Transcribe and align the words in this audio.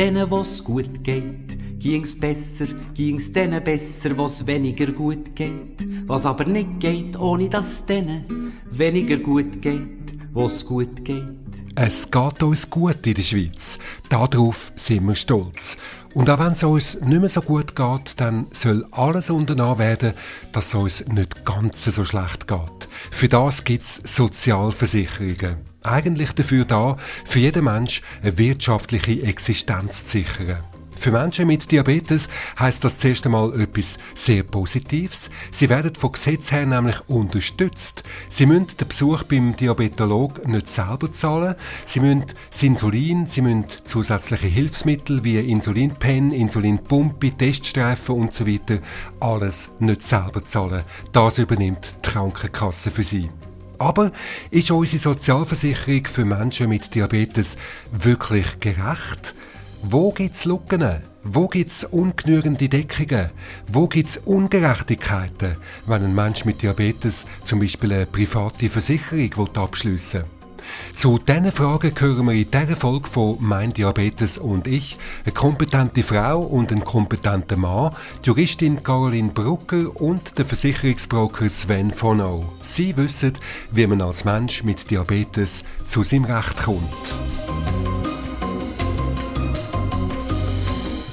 Denen, 0.00 0.30
wo's 0.30 0.64
gut 0.64 1.04
geht, 1.04 1.78
ging's 1.78 2.18
besser, 2.18 2.68
ging's 2.94 3.30
denen 3.30 3.62
besser, 3.62 4.16
was 4.16 4.46
weniger 4.46 4.90
gut 4.92 5.36
geht. 5.36 5.86
Was 6.06 6.24
aber 6.24 6.46
nicht 6.46 6.80
geht, 6.80 7.18
ohne 7.18 7.50
dass 7.50 7.84
denen 7.84 8.54
weniger 8.70 9.18
gut 9.18 9.60
geht, 9.60 10.14
was 10.32 10.64
gut 10.64 11.04
geht. 11.04 11.39
Es 11.76 12.10
geht 12.10 12.42
uns 12.42 12.68
gut 12.68 13.06
in 13.06 13.14
der 13.14 13.22
Schweiz. 13.22 13.78
Darauf 14.08 14.72
sind 14.74 15.06
wir 15.06 15.14
stolz. 15.14 15.76
Und 16.14 16.28
auch 16.28 16.40
wenn 16.40 16.52
es 16.52 16.64
uns 16.64 17.00
nicht 17.00 17.20
mehr 17.20 17.28
so 17.28 17.40
gut 17.40 17.76
geht, 17.76 18.14
dann 18.16 18.46
soll 18.50 18.86
alles 18.90 19.30
unternommen 19.30 19.78
werden, 19.78 20.14
dass 20.52 20.68
es 20.68 20.74
uns 20.74 21.06
nicht 21.06 21.44
ganz 21.44 21.84
so 21.84 22.04
schlecht 22.04 22.48
geht. 22.48 22.88
Für 23.12 23.28
das 23.28 23.62
gibt 23.62 23.84
es 23.84 24.00
Sozialversicherungen. 24.04 25.56
Eigentlich 25.82 26.32
dafür 26.32 26.64
da, 26.64 26.96
für 27.24 27.38
jeden 27.38 27.64
Mensch 27.64 28.02
eine 28.22 28.36
wirtschaftliche 28.36 29.22
Existenz 29.22 30.04
zu 30.04 30.18
sichern. 30.18 30.64
Für 31.00 31.12
Menschen 31.12 31.46
mit 31.46 31.70
Diabetes 31.72 32.28
heißt 32.58 32.84
das 32.84 32.98
zuerst 32.98 33.24
einmal 33.24 33.58
etwas 33.58 33.98
sehr 34.14 34.42
Positives. 34.42 35.30
Sie 35.50 35.70
werden 35.70 35.94
vom 35.94 36.12
Gesetz 36.12 36.52
her 36.52 36.66
nämlich 36.66 36.96
unterstützt. 37.08 38.02
Sie 38.28 38.44
müssen 38.44 38.66
den 38.78 38.86
Besuch 38.86 39.22
beim 39.22 39.56
Diabetolog 39.56 40.46
nicht 40.46 40.68
selber 40.68 41.10
zahlen. 41.10 41.54
Sie 41.86 42.00
müssen 42.00 42.26
das 42.50 42.62
Insulin, 42.62 43.24
sie 43.24 43.40
müssen 43.40 43.64
zusätzliche 43.84 44.48
Hilfsmittel 44.48 45.24
wie 45.24 45.38
Insulinpen, 45.38 46.32
Insulinpumpe, 46.32 47.30
Teststreifen 47.30 48.16
und 48.16 48.34
so 48.34 48.46
weiter 48.46 48.80
alles 49.20 49.70
nicht 49.78 50.02
selber 50.02 50.44
zahlen. 50.44 50.84
Das 51.12 51.38
übernimmt 51.38 51.94
die 52.04 52.10
Krankenkasse 52.10 52.90
für 52.90 53.04
sie. 53.04 53.30
Aber 53.78 54.12
ist 54.50 54.70
unsere 54.70 55.00
Sozialversicherung 55.00 56.04
für 56.04 56.26
Menschen 56.26 56.68
mit 56.68 56.94
Diabetes 56.94 57.56
wirklich 57.90 58.60
gerecht? 58.60 59.34
Wo 59.82 60.12
gibt's 60.12 60.44
Lücken? 60.44 60.84
Wo 61.24 61.48
gibt's 61.48 61.84
ungenügende 61.84 62.68
Deckungen? 62.68 63.30
Wo 63.66 63.88
gibt's 63.88 64.18
Ungerechtigkeiten, 64.18 65.56
wenn 65.86 66.04
ein 66.04 66.14
Mensch 66.14 66.44
mit 66.44 66.60
Diabetes 66.60 67.24
zum 67.44 67.60
Beispiel 67.60 67.94
eine 67.94 68.06
private 68.06 68.68
Versicherung 68.68 69.56
abschliessen 69.56 70.20
will? 70.20 70.40
Zu 70.92 71.18
diesen 71.18 71.50
Fragen 71.50 71.92
hören 71.98 72.26
wir 72.26 72.34
in 72.34 72.50
dieser 72.50 72.76
Folge 72.76 73.08
von 73.08 73.38
Mein 73.40 73.72
Diabetes 73.72 74.36
und 74.36 74.66
ich 74.66 74.98
eine 75.24 75.32
kompetente 75.32 76.02
Frau 76.02 76.40
und 76.40 76.70
einen 76.70 76.84
kompetenten 76.84 77.60
Mann, 77.60 77.94
die 78.22 78.28
Juristin 78.28 78.82
Caroline 78.82 79.30
Brucker 79.30 79.98
und 79.98 80.38
der 80.38 80.44
Versicherungsbroker 80.44 81.48
Sven 81.48 81.90
Fono. 81.90 82.44
Sie 82.62 82.96
wissen, 82.98 83.32
wie 83.70 83.86
man 83.86 84.02
als 84.02 84.26
Mensch 84.26 84.62
mit 84.62 84.90
Diabetes 84.90 85.64
zu 85.86 86.02
seinem 86.02 86.24
Recht 86.24 86.62
kommt. 86.62 86.84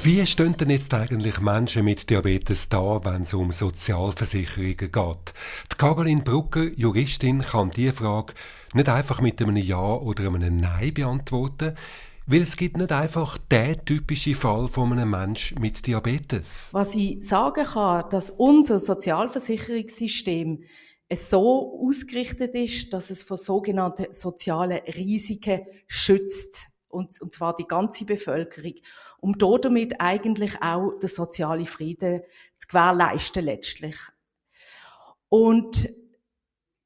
Wie 0.08 0.26
stehen 0.26 0.56
denn 0.56 0.70
jetzt 0.70 0.94
eigentlich 0.94 1.42
Menschen 1.42 1.84
mit 1.84 2.10
Diabetes 2.10 2.70
da, 2.70 3.04
wenn 3.04 3.24
es 3.24 3.34
um 3.34 3.52
Sozialversicherungen 3.52 4.78
geht? 4.78 4.94
Die 4.94 5.76
Caroline 5.78 6.22
Brucker, 6.22 6.64
Juristin, 6.78 7.42
kann 7.42 7.72
diese 7.72 7.92
Frage 7.92 8.34
nicht 8.74 8.88
einfach 8.88 9.20
mit 9.20 9.42
einem 9.42 9.58
Ja 9.58 9.96
oder 9.96 10.28
einem 10.28 10.56
Nein 10.56 10.94
beantworten, 10.94 11.76
weil 12.26 12.44
es 12.44 12.56
gibt 12.56 12.78
nicht 12.78 12.94
einfach 12.94 13.38
den 13.52 13.84
typischen 13.84 14.36
Fall 14.36 14.70
von 14.70 14.94
einem 14.94 15.10
Menschen 15.10 15.60
mit 15.60 15.86
Diabetes. 15.86 16.70
Was 16.72 16.96
ich 16.96 17.22
sagen 17.28 17.66
kann, 17.66 18.10
dass 18.10 18.32
unser 18.32 18.80
Sozialversicherungssystem 18.80 20.64
so 21.16 21.86
ausgerichtet 21.86 22.56
ist, 22.56 22.94
dass 22.94 23.10
es 23.10 23.24
vor 23.24 23.36
sogenannten 23.36 24.14
sozialen 24.14 24.80
Risiken 24.88 25.66
schützt. 25.86 26.62
Und, 26.88 27.20
und 27.20 27.34
zwar 27.34 27.58
die 27.58 27.68
ganze 27.68 28.06
Bevölkerung 28.06 28.76
um 29.20 29.38
damit 29.38 30.00
eigentlich 30.00 30.62
auch 30.62 30.92
den 31.00 31.10
sozialen 31.10 31.66
Frieden 31.66 32.22
zu 32.58 32.68
gewährleisten 32.68 33.46
letztlich. 33.46 33.98
Und 35.30 35.90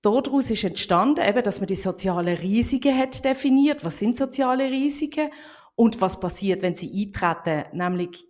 daraus 0.02 0.50
ist 0.50 0.64
entstanden, 0.64 1.26
eben, 1.28 1.44
dass 1.44 1.60
man 1.60 1.68
die 1.68 1.76
sozialen 1.76 2.38
Risiken 2.38 2.98
hat 2.98 3.24
definiert. 3.24 3.84
Was 3.84 4.00
sind 4.00 4.18
soziale 4.18 4.70
Risiken? 4.70 5.30
Und 5.76 6.02
was 6.02 6.20
passiert, 6.20 6.62
wenn 6.62 6.76
sie 6.76 6.92
eintreten? 6.92 7.66
Nämlich, 7.78 8.26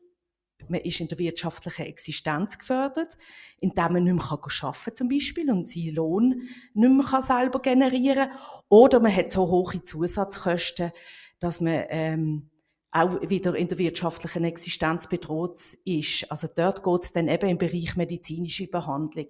man 0.67 0.81
ist 0.81 0.99
in 0.99 1.07
der 1.07 1.17
wirtschaftlichen 1.17 1.85
Existenz 1.85 2.57
gefördert, 2.57 3.17
indem 3.59 3.93
man 3.93 4.03
nicht 4.03 4.13
mehr 4.13 4.31
arbeiten 4.31 4.73
kann, 4.83 4.95
zum 4.95 5.09
Beispiel, 5.09 5.51
und 5.51 5.67
seinen 5.67 5.95
Lohn 5.95 6.49
nicht 6.73 7.11
mehr 7.11 7.21
selber 7.21 7.61
generieren 7.61 8.29
kann. 8.29 8.39
Oder 8.69 8.99
man 8.99 9.15
hat 9.15 9.31
so 9.31 9.49
hohe 9.49 9.83
Zusatzkosten, 9.83 10.91
dass 11.39 11.61
man 11.61 11.85
ähm, 11.89 12.50
auch 12.91 13.21
wieder 13.29 13.55
in 13.55 13.69
der 13.69 13.77
wirtschaftlichen 13.77 14.43
Existenz 14.43 15.07
bedroht 15.07 15.59
ist. 15.85 16.29
Also 16.29 16.47
dort 16.53 16.83
geht 16.83 17.03
es 17.03 17.13
dann 17.13 17.29
eben 17.29 17.49
im 17.49 17.57
Bereich 17.57 17.95
medizinische 17.95 18.67
Behandlung, 18.67 19.27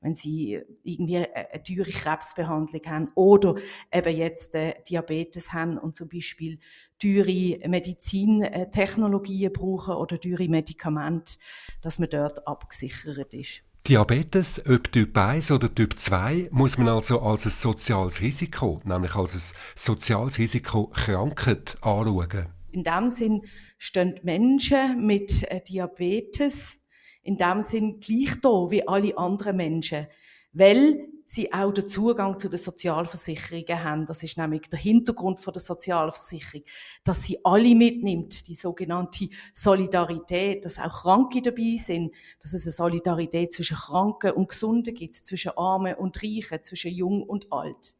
wenn 0.00 0.14
sie 0.14 0.60
irgendwie 0.84 1.16
eine 1.16 1.62
teure 1.64 1.90
Krebsbehandlung 1.90 2.82
haben 2.86 3.08
oder 3.16 3.56
eben 3.92 4.16
jetzt 4.16 4.54
äh, 4.54 4.74
Diabetes 4.88 5.52
haben 5.52 5.76
und 5.76 5.96
zum 5.96 6.08
Beispiel 6.08 6.60
teure 7.00 7.68
Medizintechnologien 7.68 9.52
brauchen 9.52 9.94
oder 9.94 10.20
teure 10.20 10.48
Medikamente, 10.48 11.34
dass 11.82 11.98
man 11.98 12.10
dort 12.10 12.46
abgesichert 12.46 13.34
ist. 13.34 13.64
Diabetes, 13.88 14.64
ob 14.66 14.92
Typ 14.92 15.16
1 15.16 15.50
oder 15.50 15.74
Typ 15.74 15.98
2, 15.98 16.48
muss 16.52 16.78
man 16.78 16.88
also 16.88 17.22
als 17.22 17.46
ein 17.46 17.50
soziales 17.50 18.20
Risiko, 18.20 18.80
nämlich 18.84 19.16
als 19.16 19.34
ein 19.34 19.56
soziales 19.74 20.38
Risiko 20.38 20.88
Krankheit 20.88 21.76
anschauen. 21.80 22.59
In 22.72 22.84
dem 22.84 23.10
Sinn 23.10 23.42
stehen 23.78 24.20
Menschen 24.22 25.04
mit 25.04 25.42
äh, 25.50 25.60
Diabetes 25.60 26.78
in 27.22 27.36
dem 27.36 27.62
Sinn 27.62 28.00
gleich 28.00 28.40
da 28.40 28.70
wie 28.70 28.86
alle 28.86 29.16
anderen 29.18 29.56
Menschen, 29.56 30.06
weil 30.52 31.08
sie 31.26 31.52
auch 31.52 31.72
den 31.72 31.86
Zugang 31.86 32.38
zu 32.40 32.48
den 32.48 32.58
Sozialversicherungen 32.58 33.84
haben. 33.84 34.06
Das 34.06 34.22
ist 34.24 34.36
nämlich 34.36 34.62
der 34.62 34.80
Hintergrund 34.80 35.40
der 35.46 35.62
Sozialversicherung, 35.62 36.64
dass 37.04 37.22
sie 37.22 37.38
alle 37.44 37.74
mitnimmt, 37.76 38.48
die 38.48 38.56
sogenannte 38.56 39.28
Solidarität, 39.54 40.64
dass 40.64 40.80
auch 40.80 41.02
Kranke 41.02 41.40
dabei 41.40 41.76
sind, 41.76 42.12
dass 42.42 42.52
es 42.52 42.64
eine 42.64 42.72
Solidarität 42.72 43.52
zwischen 43.52 43.76
Kranken 43.76 44.32
und 44.32 44.48
Gesunden 44.48 44.92
gibt, 44.92 45.14
zwischen 45.14 45.52
Armen 45.56 45.94
und 45.94 46.20
Reichen, 46.20 46.64
zwischen 46.64 46.90
Jung 46.90 47.22
und 47.22 47.52
Alt. 47.52 47.94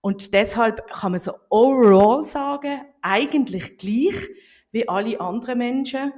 Und 0.00 0.32
deshalb 0.32 0.86
kann 0.88 1.12
man 1.12 1.20
so 1.20 1.32
overall 1.50 2.24
sagen, 2.24 2.82
eigentlich 3.02 3.76
gleich 3.78 4.28
wie 4.70 4.88
alle 4.88 5.20
anderen 5.20 5.58
Menschen 5.58 6.12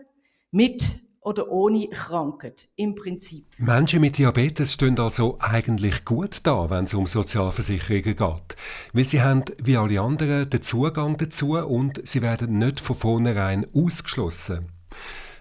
mit 0.51 1.01
oder 1.23 1.51
ohne 1.51 1.89
Krankheit 1.89 2.69
im 2.77 2.95
Prinzip. 2.95 3.47
Menschen 3.59 4.01
mit 4.01 4.17
Diabetes 4.17 4.73
stehen 4.73 4.99
also 4.99 5.37
eigentlich 5.39 6.05
gut 6.05 6.41
da, 6.45 6.71
wenn 6.71 6.85
es 6.85 6.95
um 6.95 7.07
Sozialversicherungen 7.07 8.17
geht, 8.17 8.57
weil 8.93 9.05
sie 9.05 9.21
haben 9.21 9.45
wie 9.63 9.77
alle 9.77 10.01
anderen 10.01 10.49
den 10.49 10.63
Zugang 10.63 11.17
dazu 11.19 11.57
und 11.59 12.07
sie 12.07 12.23
werden 12.23 12.59
nicht 12.59 12.81
von 12.81 12.97
vornherein 12.97 13.67
ausgeschlossen. 13.75 14.73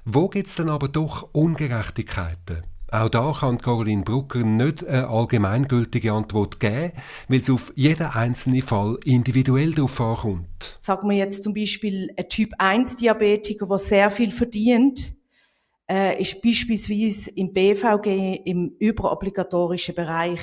Wo 0.04 0.28
gibt 0.28 0.50
es 0.50 0.56
dann 0.56 0.70
aber 0.70 0.90
doch 0.90 1.30
Ungerechtigkeiten? 1.34 2.64
Auch 2.92 3.10
da 3.10 3.32
kann 3.40 3.60
Caroline 3.60 4.04
Brucker 4.04 4.40
nicht 4.40 4.86
eine 4.86 5.08
allgemeingültige 5.08 6.12
Antwort 6.12 6.60
geben, 6.60 6.94
weil 7.28 7.40
es 7.40 7.50
auf 7.50 7.72
jeden 7.76 8.08
einzelnen 8.08 8.62
Fall 8.62 8.98
individuell 9.06 9.74
darauf 9.74 10.02
ankommt. 10.02 10.78
Sagen 10.80 11.10
wir 11.10 11.18
jetzt 11.18 11.44
zum 11.44 11.54
Beispiel 11.54 12.12
ein 12.18 12.28
Typ 12.30 12.54
1 12.58 12.96
Diabetiker, 12.96 13.68
der 13.68 13.78
sehr 13.78 14.10
viel 14.10 14.32
verdient, 14.32 15.14
äh, 15.90 16.20
ist 16.22 16.42
beispielsweise 16.42 17.32
im 17.32 17.54
BVG 17.54 18.42
im 18.46 18.76
überobligatorischen 18.80 19.96
Bereich 19.96 20.42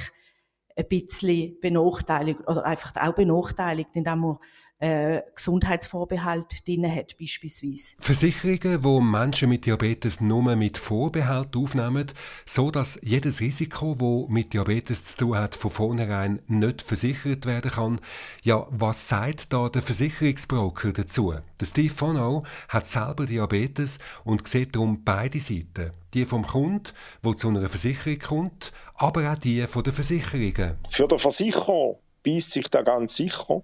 ein 0.76 0.88
bisschen 0.88 1.58
benachteiligt 1.60 2.40
oder 2.46 2.64
einfach 2.64 2.92
auch 2.96 3.14
benachteiligt, 3.14 3.90
indem 3.94 4.24
er 4.24 4.40
äh, 4.78 5.22
Gesundheitsvorbehalt 5.34 6.67
drin 6.67 6.90
hat, 6.94 7.17
beispielsweise. 7.19 7.93
Versicherungen, 7.99 8.84
wo 8.84 9.00
Menschen 9.00 9.49
mit 9.49 9.64
Diabetes 9.67 10.20
nur 10.20 10.55
mit 10.56 10.76
Vorbehalt 10.76 11.56
aufnehmen, 11.56 12.06
so 12.44 12.70
dass 12.70 12.99
jedes 13.02 13.40
Risiko, 13.40 13.99
wo 13.99 14.26
mit 14.28 14.52
Diabetes 14.52 15.05
zu 15.05 15.17
tun 15.17 15.37
hat, 15.37 15.55
von 15.55 15.70
vornherein 15.70 16.43
nicht 16.46 16.82
versichert 16.82 17.46
werden 17.46 17.70
kann. 17.70 18.00
Ja, 18.43 18.67
was 18.70 19.08
sagt 19.08 19.52
da 19.52 19.69
der 19.69 19.82
Versicherungsbroker 19.82 20.93
dazu? 20.93 21.34
Der 21.58 21.67
Steve 21.67 21.94
Fono 21.94 22.44
hat 22.69 22.87
selber 22.87 23.26
Diabetes 23.26 23.99
und 24.25 24.46
sieht 24.46 24.75
darum 24.75 25.05
beide 25.05 25.40
Seiten. 25.40 25.93
Die 26.12 26.26
vom 26.26 26.46
Kunden, 26.46 26.93
wo 27.23 27.34
zu 27.34 27.49
einer 27.49 27.69
Versicherung 27.69 28.19
kommt, 28.19 28.73
aber 28.94 29.32
auch 29.32 29.38
die 29.38 29.67
von 29.67 29.82
der 29.82 29.93
Versicherungen. 29.93 30.76
Für 30.88 31.08
den 31.08 31.19
Versicherer 31.19 31.96
beißt 32.25 32.52
sich 32.52 32.69
da 32.69 32.82
ganz 32.82 33.17
sicher 33.17 33.62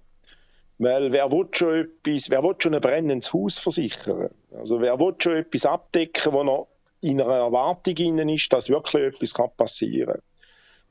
weil 0.83 1.11
wer 1.11 1.31
will 1.31 1.47
schon 1.51 1.73
etwas, 1.73 2.29
wer 2.29 2.43
will 2.43 2.55
schon 2.57 2.75
ein 2.75 2.81
brennendes 2.81 3.33
Haus 3.33 3.59
versichern? 3.59 4.29
Also 4.51 4.81
wer 4.81 4.99
will 4.99 5.15
schon 5.17 5.37
etwas 5.37 5.65
abdecken, 5.65 6.33
wo 6.33 6.43
noch 6.43 6.67
in 7.01 7.21
einer 7.21 7.33
Erwartung 7.33 7.95
ist, 7.95 8.53
dass 8.53 8.69
wirklich 8.69 9.03
etwas 9.03 9.33
passieren 9.57 10.13
kann. 10.13 10.21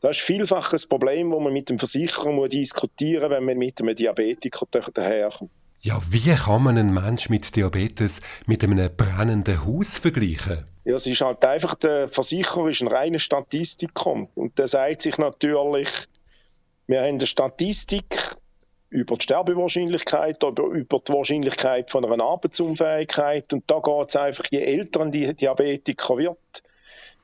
Das 0.01 0.17
ist 0.17 0.25
vielfach 0.25 0.73
ein 0.73 0.81
Problem, 0.89 1.31
das 1.31 1.41
man 1.41 1.53
mit 1.53 1.71
dem 1.71 1.79
Versicherer 1.79 2.33
muss 2.33 2.49
diskutieren 2.49 3.29
muss, 3.29 3.39
wenn 3.39 3.45
man 3.45 3.57
mit 3.57 3.81
einem 3.81 3.95
Diabetiker 3.95 4.67
daherkommt. 4.93 5.51
Ja, 5.81 6.01
wie 6.11 6.35
kann 6.35 6.63
man 6.63 6.79
einen 6.79 6.93
Menschen 6.93 7.33
mit 7.33 7.55
Diabetes 7.57 8.21
mit 8.47 8.63
einem 8.63 8.95
brennenden 8.97 9.65
Haus 9.65 9.99
vergleichen? 9.99 10.65
Ja, 10.85 10.97
es 10.97 11.07
ist 11.07 11.21
halt 11.21 11.45
einfach, 11.45 11.75
der 11.77 12.09
Versicherer 12.09 12.69
ist 12.69 12.83
ein 12.83 12.89
reiner 12.89 13.19
Statistiker. 13.19 14.29
Und 14.35 14.59
der 14.59 14.69
sagt 14.69 15.03
sich 15.03 15.19
natürlich, 15.19 15.89
wir 16.87 17.01
haben 17.01 17.17
eine 17.17 17.27
Statistik 17.27 18.37
über 18.93 19.17
die 19.17 19.25
Sterbewahrscheinlichkeit 19.25 20.45
oder 20.45 20.65
über 20.65 20.99
die 20.99 21.13
Wahrscheinlichkeit 21.13 21.91
von 21.91 22.05
einer 22.05 22.23
Arbeitsunfähigkeit. 22.23 23.53
Und 23.53 23.65
da 23.67 23.81
geht 23.81 24.09
es 24.09 24.17
einfach, 24.17 24.45
je 24.51 24.61
älter 24.61 25.01
ein 25.01 25.11
Diabetiker 25.11 26.19
wird, 26.19 26.63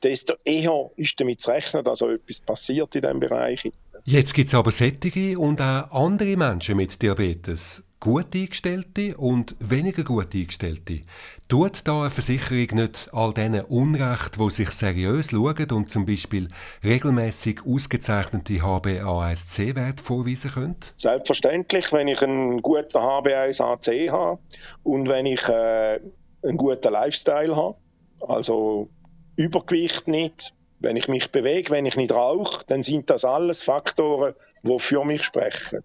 desto 0.03 0.35
eher 0.45 0.91
ist 0.97 1.21
damit 1.21 1.41
zu 1.41 1.51
rechnen, 1.51 1.85
dass 1.85 2.03
auch 2.03 2.09
etwas 2.09 2.41
passiert 2.41 2.95
in 2.95 3.03
diesem 3.03 3.21
Bereich. 3.21 3.71
Jetzt 4.05 4.33
gibt 4.33 4.49
es 4.49 4.55
aber 4.55 4.73
sättige 4.73 5.39
und 5.39 5.61
auch 5.61 5.91
andere 5.91 6.37
Menschen 6.37 6.77
mit 6.77 7.01
Diabetes 7.03 7.83
gut 8.01 8.35
eingestellte 8.35 9.17
und 9.17 9.57
weniger 9.59 10.05
gut 10.05 10.35
eingestellte. 10.35 11.01
Tut 11.49 11.83
da 11.85 12.03
eine 12.03 12.11
Versicherung 12.11 12.83
nicht 12.83 13.09
all 13.13 13.33
denen 13.33 13.65
Unrecht, 13.65 14.39
wo 14.39 14.51
sich 14.51 14.71
seriös 14.71 15.31
schauen 15.31 15.71
und 15.73 15.91
zum 15.91 16.07
Beispiel 16.07 16.49
regelmäßig 16.85 17.61
ausgezeichnete 17.67 18.55
HbA1c-Wert 18.55 20.01
vorweisen 20.01 20.51
können? 20.51 20.77
Selbstverständlich, 20.97 21.93
wenn 21.93 22.09
ich 22.09 22.23
einen 22.23 22.63
guten 22.63 22.99
HbA1c 22.99 24.11
habe 24.11 24.41
und 24.83 25.09
wenn 25.09 25.27
ich 25.27 25.49
äh, 25.49 26.01
einen 26.43 26.57
guten 26.57 26.93
Lifestyle 26.93 27.57
habe, 27.57 27.77
also 28.21 28.89
Übergewicht 29.37 30.09
nicht, 30.09 30.55
wenn 30.81 30.97
ich 30.97 31.09
mich 31.09 31.33
bewege, 31.33 31.71
wenn 31.71 31.87
ich 31.87 31.97
nicht 31.97 32.13
rauche, 32.13 32.65
dann 32.67 32.83
sind 32.83 33.11
das 33.11 33.25
alles 33.25 33.63
Faktoren, 33.63 34.35
die 34.63 34.79
für 34.79 35.05
mich 35.05 35.23
sprechen. 35.23 35.83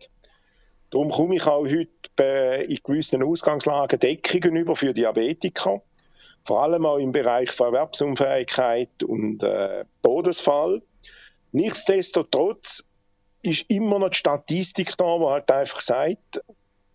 Darum 0.93 1.09
komme 1.09 1.37
ich 1.37 1.47
auch 1.47 1.65
heute 1.65 2.65
in 2.67 2.77
gewissen 2.83 3.23
Ausgangslagen 3.23 3.97
Deckungen 3.97 4.55
über 4.57 4.75
für 4.75 4.93
Diabetiker. 4.93 5.81
Vor 6.45 6.61
allem 6.61 6.85
auch 6.85 6.97
im 6.97 7.11
Bereich 7.11 7.49
von 7.49 7.73
Erwerbsunfähigkeit 7.73 9.01
und 9.01 9.41
äh, 9.41 9.85
Todesfall. 10.03 10.83
Nichtsdestotrotz 11.51 12.83
ist 13.41 13.71
immer 13.71 13.97
noch 13.97 14.09
die 14.09 14.17
Statistik 14.17 14.95
da, 14.95 15.17
die 15.17 15.25
halt 15.25 15.49
einfach 15.49 15.79
sagt, 15.79 16.41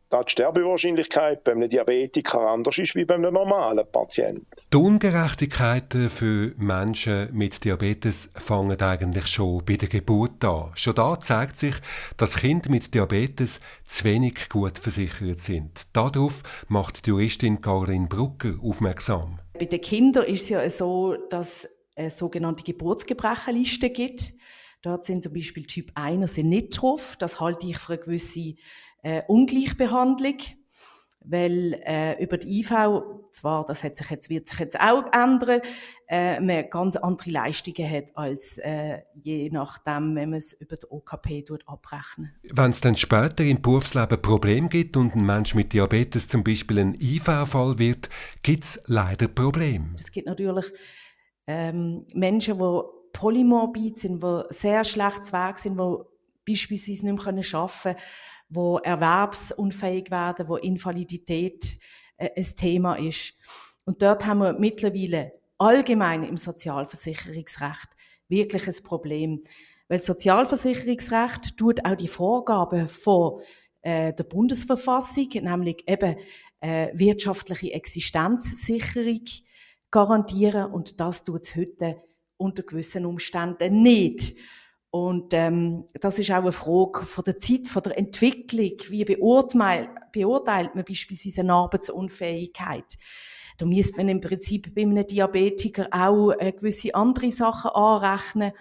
da 0.09 0.23
die 0.23 0.31
Sterbewahrscheinlichkeit 0.33 1.45
bei 1.45 1.53
einem 1.53 1.69
Diabetiker 1.69 2.41
anders 2.41 2.79
ist 2.79 2.95
wie 2.95 3.05
bei 3.05 3.15
einem 3.15 3.35
normalen 3.35 3.85
Patienten. 3.91 4.47
Die 4.73 4.77
Ungerechtigkeiten 4.77 6.09
für 6.09 6.53
Menschen 6.57 7.29
mit 7.33 7.65
Diabetes 7.65 8.31
fangen 8.35 8.81
eigentlich 8.81 9.27
schon 9.27 9.65
bei 9.65 9.77
der 9.77 9.89
Geburt 9.89 10.45
an. 10.45 10.71
Schon 10.75 10.95
da 10.95 11.21
zeigt 11.21 11.57
sich, 11.57 11.75
dass 12.17 12.39
Kinder 12.39 12.71
mit 12.71 12.95
Diabetes 12.95 13.61
zu 13.87 14.05
wenig 14.05 14.49
gut 14.49 14.79
versichert 14.79 15.41
sind. 15.41 15.87
Darauf 15.93 16.43
macht 16.69 17.07
die 17.07 17.11
Juristin 17.11 17.61
Karin 17.61 18.09
Brucker 18.09 18.55
aufmerksam. 18.63 19.41
Bei 19.59 19.67
den 19.67 19.81
Kindern 19.81 20.25
ist 20.25 20.45
es 20.45 20.49
ja 20.49 20.71
so, 20.71 21.17
dass 21.29 21.65
es 21.65 21.79
eine 21.97 22.11
sogenannte 22.11 22.63
Geburtsgebrechenliste 22.63 23.91
gibt. 23.91 24.33
Dort 24.83 25.05
sind 25.05 25.25
zum 25.25 25.33
Beispiel 25.33 25.65
Typ 25.65 25.91
1 25.97 26.35
sind 26.35 26.49
nicht 26.51 26.81
drauf. 26.81 27.17
Das 27.19 27.41
halte 27.41 27.67
ich 27.67 27.79
für 27.79 27.95
eine 27.95 28.03
gewisse 28.03 28.55
äh, 29.03 29.23
Ungleichbehandlung, 29.27 30.37
weil 31.25 31.81
äh, 31.85 32.23
über 32.23 32.39
die 32.39 32.61
IV, 32.61 32.73
zwar, 33.33 33.65
das 33.67 33.85
hat 33.85 33.97
sich 33.97 34.11
jetzt, 34.11 34.31
wird 34.31 34.49
sich 34.49 34.59
jetzt 34.59 34.81
auch 34.81 35.05
ändern, 35.13 35.61
äh, 36.09 36.41
man 36.41 36.71
ganz 36.71 36.97
andere 36.97 37.31
Leistungen 37.31 37.91
hat, 37.91 38.05
als 38.15 38.59
äh, 38.59 39.03
je 39.15 39.51
nachdem, 39.51 40.17
wenn 40.17 40.31
man 40.31 40.39
es 40.39 40.55
über 40.55 40.77
die 40.77 40.87
OKP 40.89 41.45
abrechnet. 41.67 42.31
Wenn 42.51 42.71
es 42.71 42.81
dann 42.81 42.97
später 42.97 43.45
im 43.45 43.61
Berufsleben 43.61 44.21
Probleme 44.23 44.69
gibt 44.69 44.97
und 44.97 45.15
ein 45.15 45.25
Mensch 45.25 45.55
mit 45.55 45.73
Diabetes 45.73 46.29
zum 46.29 46.43
Beispiel 46.43 46.79
ein 46.79 46.95
IV-Fall 46.95 47.79
wird, 47.79 48.09
gibt 48.43 48.65
es 48.65 48.83
leider 48.87 49.29
Probleme. 49.29 49.91
Es 49.97 50.11
gibt 50.11 50.27
natürlich 50.27 50.67
ähm, 51.47 52.07
Menschen, 52.15 52.59
die 52.59 52.81
polymorbid 53.13 53.99
sind, 53.99 54.23
die 54.23 54.43
sehr 54.51 54.85
schlecht 54.85 55.33
Weg 55.33 55.59
sind, 55.59 55.79
die 55.79 55.97
beispielsweise 56.47 57.07
nicht 57.07 57.27
mehr 57.27 57.45
arbeiten 57.55 57.83
können, 57.83 57.97
wo 58.49 58.79
erwerbsunfähig 58.79 60.11
werden, 60.11 60.49
wo 60.49 60.57
Invalidität 60.57 61.79
äh, 62.17 62.31
ein 62.37 62.57
Thema 62.57 62.97
ist. 62.97 63.35
Und 63.85 64.03
dort 64.03 64.27
haben 64.27 64.41
wir 64.41 64.53
mittlerweile 64.55 65.33
allgemein 65.59 66.25
im 66.25 66.37
Sozialversicherungsrecht 66.37 67.89
wirklich 68.29 68.67
ein 68.67 68.83
Problem. 68.85 69.43
Weil 69.89 70.01
Sozialversicherungsrecht 70.01 71.57
tut 71.57 71.85
auch 71.85 71.97
die 71.97 72.09
Vorgaben 72.09 72.89
von 72.89 73.41
äh, 73.83 74.13
der 74.13 74.25
Bundesverfassung, 74.25 75.29
nämlich 75.41 75.85
eben 75.89 76.17
äh, 76.61 76.89
wirtschaftliche 76.93 77.73
Existenzsicherung 77.73 79.25
garantieren 79.91 80.71
und 80.71 81.01
das 81.01 81.25
tut 81.25 81.45
es 81.45 81.57
heute 81.57 82.03
unter 82.37 82.63
gewissen 82.63 83.07
Umständen 83.07 83.83
nicht. 83.83 84.37
Und 84.91 85.35
ähm, 85.35 85.85
das 86.01 86.19
ist 86.19 86.31
auch 86.31 86.37
eine 86.37 86.53
Frage 86.53 87.05
von 87.05 87.25
der 87.25 87.39
Zeit, 87.39 87.69
von 87.69 87.83
der 87.83 87.99
Entwicklung. 87.99 88.73
Wie 88.89 89.05
beurteilt, 89.05 89.91
beurteilt 90.13 90.75
man 90.75 90.85
beispielsweise 90.85 91.43
eine 91.43 91.53
Arbeitsunfähigkeit? 91.53 92.97
Da 93.59 93.67
müsste 93.67 93.97
man 93.99 94.09
im 94.09 94.21
Prinzip 94.21 94.75
bei 94.75 94.83
einem 94.83 95.07
Diabetiker 95.07 95.89
auch 95.91 96.33
äh, 96.39 96.53
gewisse 96.53 96.95
andere 96.95 97.31
Sachen 97.31 97.73
anrechnen, 97.73 98.53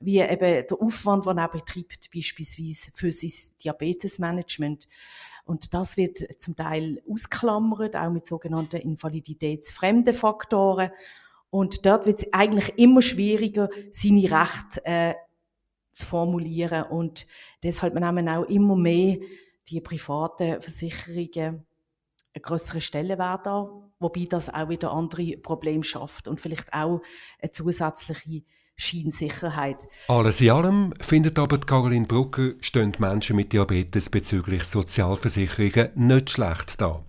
wie 0.00 0.20
eben 0.20 0.66
der 0.66 0.80
Aufwand, 0.80 1.26
den 1.26 1.38
er 1.38 1.48
betreibt, 1.48 2.10
beispielsweise 2.14 2.90
für 2.94 3.10
sein 3.10 3.32
Diabetesmanagement. 3.62 4.86
Und 5.44 5.74
das 5.74 5.96
wird 5.96 6.40
zum 6.40 6.56
Teil 6.56 7.02
ausklammert, 7.08 7.96
auch 7.96 8.10
mit 8.10 8.26
sogenannten 8.26 8.76
invaliditätsfremden 8.76 10.14
Faktoren. 10.14 10.90
Und 11.50 11.84
dort 11.86 12.06
wird 12.06 12.18
es 12.18 12.32
eigentlich 12.32 12.76
immer 12.78 13.02
schwieriger, 13.02 13.68
seine 13.92 14.30
Rechte 14.30 14.84
äh, 14.84 15.14
zu 15.96 16.06
formulieren. 16.06 16.84
Und 16.84 17.26
deshalb 17.62 17.94
nehmen 17.94 18.28
auch 18.28 18.44
immer 18.44 18.76
mehr 18.76 19.18
die 19.68 19.80
privaten 19.80 20.60
Versicherungen 20.60 21.66
einen 22.34 22.42
größeren 22.42 22.80
Stellenwert 22.80 23.46
an, 23.46 23.90
wobei 23.98 24.26
das 24.28 24.52
auch 24.52 24.68
wieder 24.68 24.92
andere 24.92 25.38
Probleme 25.38 25.84
schafft 25.84 26.28
und 26.28 26.40
vielleicht 26.40 26.72
auch 26.72 27.00
eine 27.40 27.50
zusätzliche 27.50 28.42
Scheinsicherheit. 28.76 29.88
Alles 30.08 30.40
in 30.42 30.50
allem 30.50 30.94
findet 31.00 31.38
aber 31.38 31.58
Caroline 31.58 32.06
Brucker, 32.06 32.52
stehen 32.60 32.94
Menschen 32.98 33.36
mit 33.36 33.54
Diabetes 33.54 34.10
bezüglich 34.10 34.64
Sozialversicherungen 34.64 35.92
nicht 35.94 36.30
schlecht 36.30 36.78
da. 36.80 37.02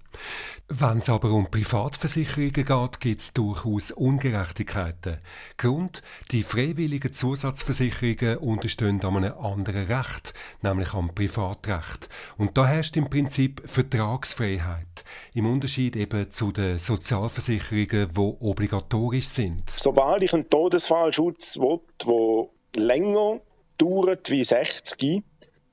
Wenn 0.69 0.97
es 0.97 1.07
aber 1.07 1.31
um 1.31 1.49
Privatversicherungen 1.49 2.51
geht, 2.51 2.99
gibt 2.99 3.21
es 3.21 3.31
durchaus 3.31 3.91
Ungerechtigkeiten. 3.91 5.19
Grund, 5.57 6.01
die 6.31 6.43
freiwilligen 6.43 7.13
Zusatzversicherungen 7.13 8.39
unterstehen 8.39 9.01
an 9.05 9.15
einem 9.15 9.37
anderen 9.37 9.85
Recht, 9.85 10.33
nämlich 10.61 10.93
am 10.93 11.15
Privatrecht. 11.15 12.09
Und 12.37 12.57
da 12.57 12.67
herrscht 12.67 12.97
im 12.97 13.09
Prinzip 13.09 13.61
Vertragsfreiheit, 13.65 15.05
im 15.33 15.45
Unterschied 15.45 15.95
eben 15.95 16.31
zu 16.31 16.51
den 16.51 16.79
Sozialversicherungen, 16.79 18.13
die 18.13 18.19
obligatorisch 18.19 19.29
sind. 19.29 19.69
Sobald 19.69 20.23
ich 20.23 20.33
einen 20.33 20.49
Todesfallschutz 20.49 21.57
will, 21.57 21.79
der 22.05 22.83
länger 22.83 23.39
dauert 23.77 24.29
wie 24.29 24.43
60, 24.43 25.23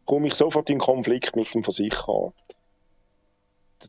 komme 0.04 0.28
ich 0.28 0.34
sofort 0.34 0.70
in 0.70 0.78
Konflikt 0.78 1.34
mit 1.34 1.52
dem 1.52 1.64
Versicherer. 1.64 2.32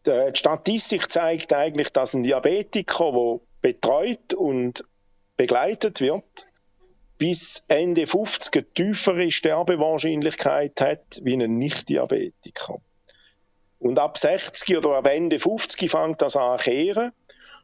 Die 0.06 0.32
Statistik 0.34 1.12
zeigt 1.12 1.54
eigentlich, 1.54 1.90
dass 1.90 2.14
ein 2.14 2.24
Diabetiker, 2.24 3.12
der 3.12 3.40
betreut 3.62 4.34
und 4.34 4.86
begleitet 5.38 6.02
wird, 6.02 6.48
bis 7.18 7.64
Ende 7.68 8.08
50 8.08 8.56
eine 8.56 8.74
tiefere 8.74 9.32
Sterbewahrscheinlichkeit 9.32 10.82
hat 10.82 11.20
wie 11.24 11.34
ein 11.34 11.58
Nicht-Diabetiker. 11.58 12.80
Und 13.80 14.00
ab 14.00 14.18
60 14.18 14.78
oder 14.78 14.98
ab 14.98 15.08
Ende 15.08 15.40
50 15.40 15.90
fängt 15.90 16.22
das 16.22 16.36
an 16.36 16.58
zu 16.58 16.66
kehren. 16.66 17.12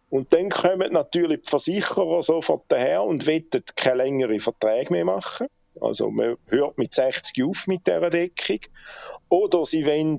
Und 0.09 0.33
dann 0.33 0.49
kommen 0.49 0.91
natürlich 0.91 1.41
die 1.43 1.49
Versicherer 1.49 2.21
sofort 2.21 2.63
daher 2.67 3.03
und 3.03 3.25
wollen 3.25 3.47
keine 3.75 3.97
längeren 3.97 4.39
Verträge 4.39 4.91
mehr 4.91 5.05
machen. 5.05 5.47
Also 5.79 6.11
man 6.11 6.35
hört 6.49 6.77
mit 6.77 6.93
60 6.93 7.43
auf 7.45 7.65
mit 7.65 7.87
dieser 7.87 8.09
Deckung. 8.09 8.59
Oder 9.29 9.65
sie 9.65 9.85
wollen 9.85 10.17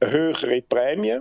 eine 0.00 0.10
höhere 0.10 0.62
Prämie. 0.62 1.20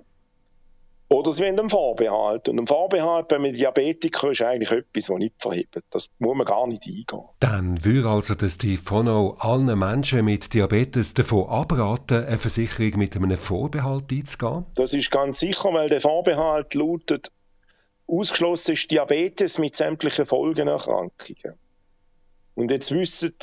Oder 1.08 1.32
sie 1.32 1.44
wollen 1.44 1.60
einen 1.60 1.70
Vorbehalt. 1.70 2.50
Und 2.50 2.60
ein 2.60 2.66
Vorbehalt 2.66 3.28
bei 3.28 3.36
einem 3.36 3.54
Diabetiker 3.54 4.32
ist 4.32 4.42
eigentlich 4.42 4.72
etwas, 4.72 5.06
das 5.06 5.18
nicht 5.18 5.36
verhebt. 5.40 5.78
Das 5.92 6.10
muss 6.18 6.36
man 6.36 6.46
gar 6.46 6.66
nicht 6.66 6.86
eingehen. 6.88 7.26
Dann 7.40 7.86
würde 7.86 8.10
also 8.10 8.34
der 8.34 8.50
Steve 8.50 9.36
allen 9.38 9.78
Menschen 9.78 10.26
mit 10.26 10.52
Diabetes 10.54 11.14
davon 11.14 11.48
abraten, 11.48 12.26
eine 12.26 12.40
Versicherung 12.40 12.98
mit 12.98 13.16
einem 13.16 13.38
Vorbehalt 13.38 14.12
einzugehen? 14.12 14.66
Das 14.76 14.94
ist 14.94 15.12
ganz 15.12 15.40
sicher, 15.40 15.72
weil 15.74 15.90
der 15.90 16.02
Vorbehalt 16.02 16.74
lautet, 16.74 17.32
ausgeschlossen 18.08 18.74
ist 18.74 18.90
Diabetes 18.90 19.60
mit 19.60 19.76
sämtlichen 19.76 20.26
Folgenerkrankungen. 20.26 21.54
Und 22.56 22.72
jetzt 22.72 22.92
wissen 22.92 23.36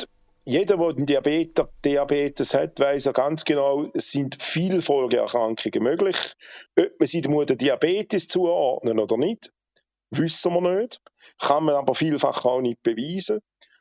jeder, 0.45 0.77
der 0.77 0.89
einen 0.89 1.07
Diabetes, 1.07 1.67
Diabetes 1.85 2.55
hat, 2.55 2.81
weiß 2.81 3.05
ja 3.05 3.13
ganz 3.13 3.45
genau, 3.45 3.87
es 3.95 4.11
sind 4.11 4.37
viele 4.41 4.83
Folgeerkrankungen 4.83 5.83
möglich. 5.83 6.17
Ob 6.79 6.91
man 6.99 7.07
sie 7.07 7.21
dem 7.21 7.47
Diabetes 7.47 8.29
zuordnen 8.29 8.99
oder 8.99 9.17
nicht, 9.17 9.53
wissen 10.11 10.53
wir 10.53 10.81
nicht. 10.81 11.01
Kann 11.41 11.65
man 11.65 11.77
aber 11.77 11.95
vielfach 11.95 12.45
auch 12.45 12.61
nicht 12.61 12.83
beweisen. 12.83 13.41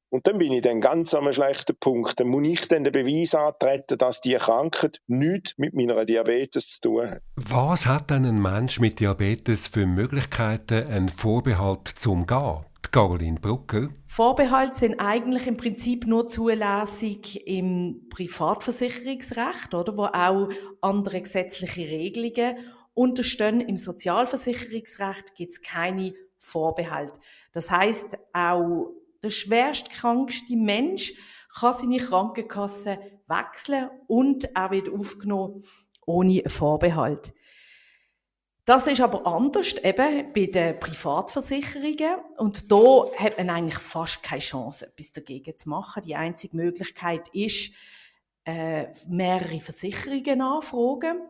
Und 0.09 0.27
dann 0.27 0.39
bin 0.39 0.51
ich 0.51 0.61
dann 0.61 0.81
ganz 0.81 1.13
an 1.13 1.21
einem 1.21 1.31
schlechten 1.31 1.75
Punkt. 1.77 2.19
Dann 2.19 2.27
muss 2.27 2.45
ich 2.45 2.67
dann 2.67 2.83
den 2.83 2.91
Beweis 2.91 3.33
antreten, 3.33 3.97
dass 3.97 4.19
die 4.19 4.33
Krankheit 4.33 4.99
nichts 5.07 5.53
mit 5.57 5.73
meiner 5.73 6.03
Diabetes 6.05 6.67
zu 6.67 6.81
tun 6.81 7.11
hat. 7.11 7.21
Was 7.37 7.85
hat 7.85 8.09
denn 8.09 8.25
ein 8.25 8.41
Mensch 8.41 8.81
mit 8.81 8.99
Diabetes 8.99 9.67
für 9.67 9.85
Möglichkeiten, 9.85 10.85
einen 10.87 11.09
Vorbehalt 11.09 11.87
zu 11.87 12.11
umgehen? 12.11 12.65
Caroline 12.91 13.39
Brucker. 13.39 13.89
Vorbehalte 14.05 14.75
sind 14.75 14.99
eigentlich 14.99 15.47
im 15.47 15.55
Prinzip 15.55 16.05
nur 16.05 16.27
zulässig 16.27 17.47
im 17.47 18.07
Privatversicherungsrecht, 18.09 19.73
oder, 19.73 19.95
wo 19.95 20.03
auch 20.03 20.49
andere 20.81 21.21
gesetzliche 21.21 21.87
Regelungen 21.87 22.57
unterstehen. 22.93 23.61
Im 23.61 23.77
Sozialversicherungsrecht 23.77 25.35
gibt 25.35 25.53
es 25.53 25.61
keine 25.61 26.13
Vorbehalte. 26.39 27.17
Das 27.53 27.71
heißt, 27.71 28.07
auch 28.33 28.91
der 29.23 29.29
schwerstkrankste 29.29 30.57
Mensch 30.57 31.13
kann 31.57 31.73
seine 31.73 31.97
Krankenkasse 31.97 32.99
wechseln 33.27 33.89
und 34.07 34.53
er 34.53 34.71
wird 34.71 34.89
aufgenommen 34.89 35.63
ohne 36.05 36.43
Vorbehalt. 36.47 37.33
Das 38.65 38.85
ist 38.85 39.01
aber 39.01 39.25
anders 39.25 39.73
eben 39.83 40.31
bei 40.33 40.45
den 40.45 40.79
Privatversicherungen 40.79 42.19
und 42.37 42.71
da 42.71 43.05
hat 43.17 43.37
man 43.37 43.49
eigentlich 43.49 43.79
fast 43.79 44.21
keine 44.21 44.39
Chance, 44.39 44.85
etwas 44.85 45.11
dagegen 45.11 45.57
zu 45.57 45.69
machen. 45.69 46.03
Die 46.03 46.15
einzige 46.15 46.55
Möglichkeit 46.55 47.27
ist, 47.33 47.73
äh, 48.45 48.87
mehrere 49.07 49.59
Versicherungen 49.59 50.41
anfragen 50.41 51.21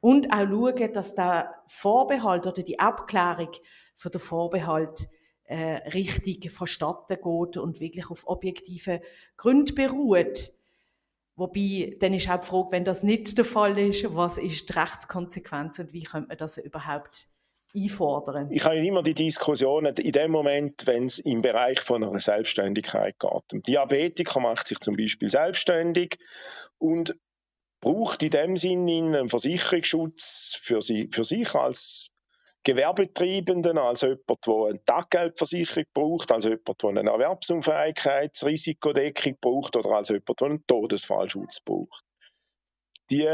und 0.00 0.32
auch 0.32 0.48
schauen, 0.48 0.92
dass 0.92 1.14
der 1.14 1.54
Vorbehalt 1.66 2.46
oder 2.46 2.62
die 2.62 2.78
Abklärung 2.78 3.50
von 3.94 4.12
der 4.12 4.20
Vorbehalt 4.20 5.08
äh, 5.44 5.88
richtig 5.90 6.50
verstatten 6.50 7.16
geht 7.16 7.56
und 7.56 7.80
wirklich 7.80 8.10
auf 8.10 8.26
objektiven 8.26 9.00
Gründen 9.36 9.74
beruht. 9.74 10.52
Wobei, 11.42 11.96
dann 11.98 12.14
ist 12.14 12.30
auch 12.30 12.38
die 12.38 12.46
Frage, 12.46 12.68
wenn 12.70 12.84
das 12.84 13.02
nicht 13.02 13.36
der 13.36 13.44
Fall 13.44 13.76
ist, 13.76 14.14
was 14.14 14.38
ist 14.38 14.68
die 14.68 14.74
Rechtskonsequenz 14.74 15.80
und 15.80 15.92
wie 15.92 16.04
könnte 16.04 16.28
man 16.28 16.38
das 16.38 16.56
überhaupt 16.56 17.26
einfordern? 17.74 18.48
Ich 18.52 18.64
habe 18.64 18.76
immer 18.76 19.02
die 19.02 19.14
Diskussionen 19.14 19.92
in 19.96 20.12
dem 20.12 20.30
Moment, 20.30 20.86
wenn 20.86 21.06
es 21.06 21.18
im 21.18 21.42
Bereich 21.42 21.80
von 21.80 22.04
einer 22.04 22.20
Selbstständigkeit 22.20 23.18
geht. 23.18 23.52
Ein 23.52 23.62
Diabetiker 23.62 24.38
macht 24.38 24.68
sich 24.68 24.78
zum 24.78 24.94
Beispiel 24.94 25.28
selbstständig 25.28 26.16
und 26.78 27.16
braucht 27.80 28.22
in 28.22 28.30
dem 28.30 28.56
Sinne 28.56 28.98
einen 28.98 29.28
Versicherungsschutz 29.28 30.60
für, 30.62 30.80
sie, 30.80 31.08
für 31.10 31.24
sich 31.24 31.56
als 31.56 32.12
Gewerbetreibenden, 32.64 33.76
als 33.78 34.02
jemand, 34.02 34.46
der 34.46 34.66
eine 34.68 34.84
Taggeldversicherung 34.84 35.86
braucht, 35.92 36.30
als 36.30 36.44
jemand, 36.44 36.80
der 36.82 36.90
eine 36.90 37.10
Erwerbsunfähigkeitsrisikodeckung 37.10 39.36
braucht 39.40 39.74
oder 39.76 39.90
als 39.90 40.10
jemand, 40.10 40.40
der 40.40 40.48
einen 40.48 40.64
Todesfallschutz 40.66 41.58
braucht. 41.60 42.04
Die 43.10 43.28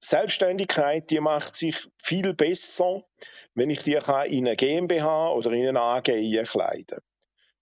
Selbstständigkeit, 0.00 1.10
die 1.10 1.20
macht 1.20 1.56
sich 1.56 1.88
viel 2.02 2.34
besser, 2.34 3.02
wenn 3.54 3.70
ich 3.70 3.82
die 3.82 3.94
in 3.94 4.46
eine 4.46 4.56
GmbH 4.56 5.32
oder 5.32 5.52
in 5.52 5.68
eine 5.68 5.80
AG 5.80 6.10
einkleiden 6.10 6.98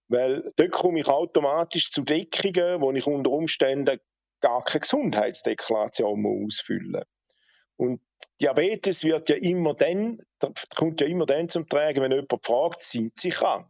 Weil 0.09 0.51
dort 0.57 0.71
komme 0.71 0.99
ich 0.99 1.07
automatisch 1.07 1.91
zu 1.91 2.01
Deckungen, 2.01 2.81
wo 2.81 2.91
ich 2.91 3.07
unter 3.07 3.31
Umständen 3.31 4.01
gar 4.41 4.65
keine 4.65 4.81
Gesundheitsdeklaration 4.81 6.45
ausfüllen 6.45 6.91
muss. 6.91 7.05
Und 7.77 8.01
Diabetes 8.41 9.03
wird 9.03 9.29
ja 9.29 9.35
immer 9.35 9.73
dann, 9.73 10.19
kommt 10.75 11.01
ja 11.01 11.07
immer 11.07 11.25
dann 11.25 11.49
zum 11.49 11.67
Tragen, 11.67 12.01
wenn 12.01 12.11
jemand 12.11 12.45
fragt, 12.45 12.83
sind 12.83 13.19
sie 13.19 13.29
krank? 13.29 13.67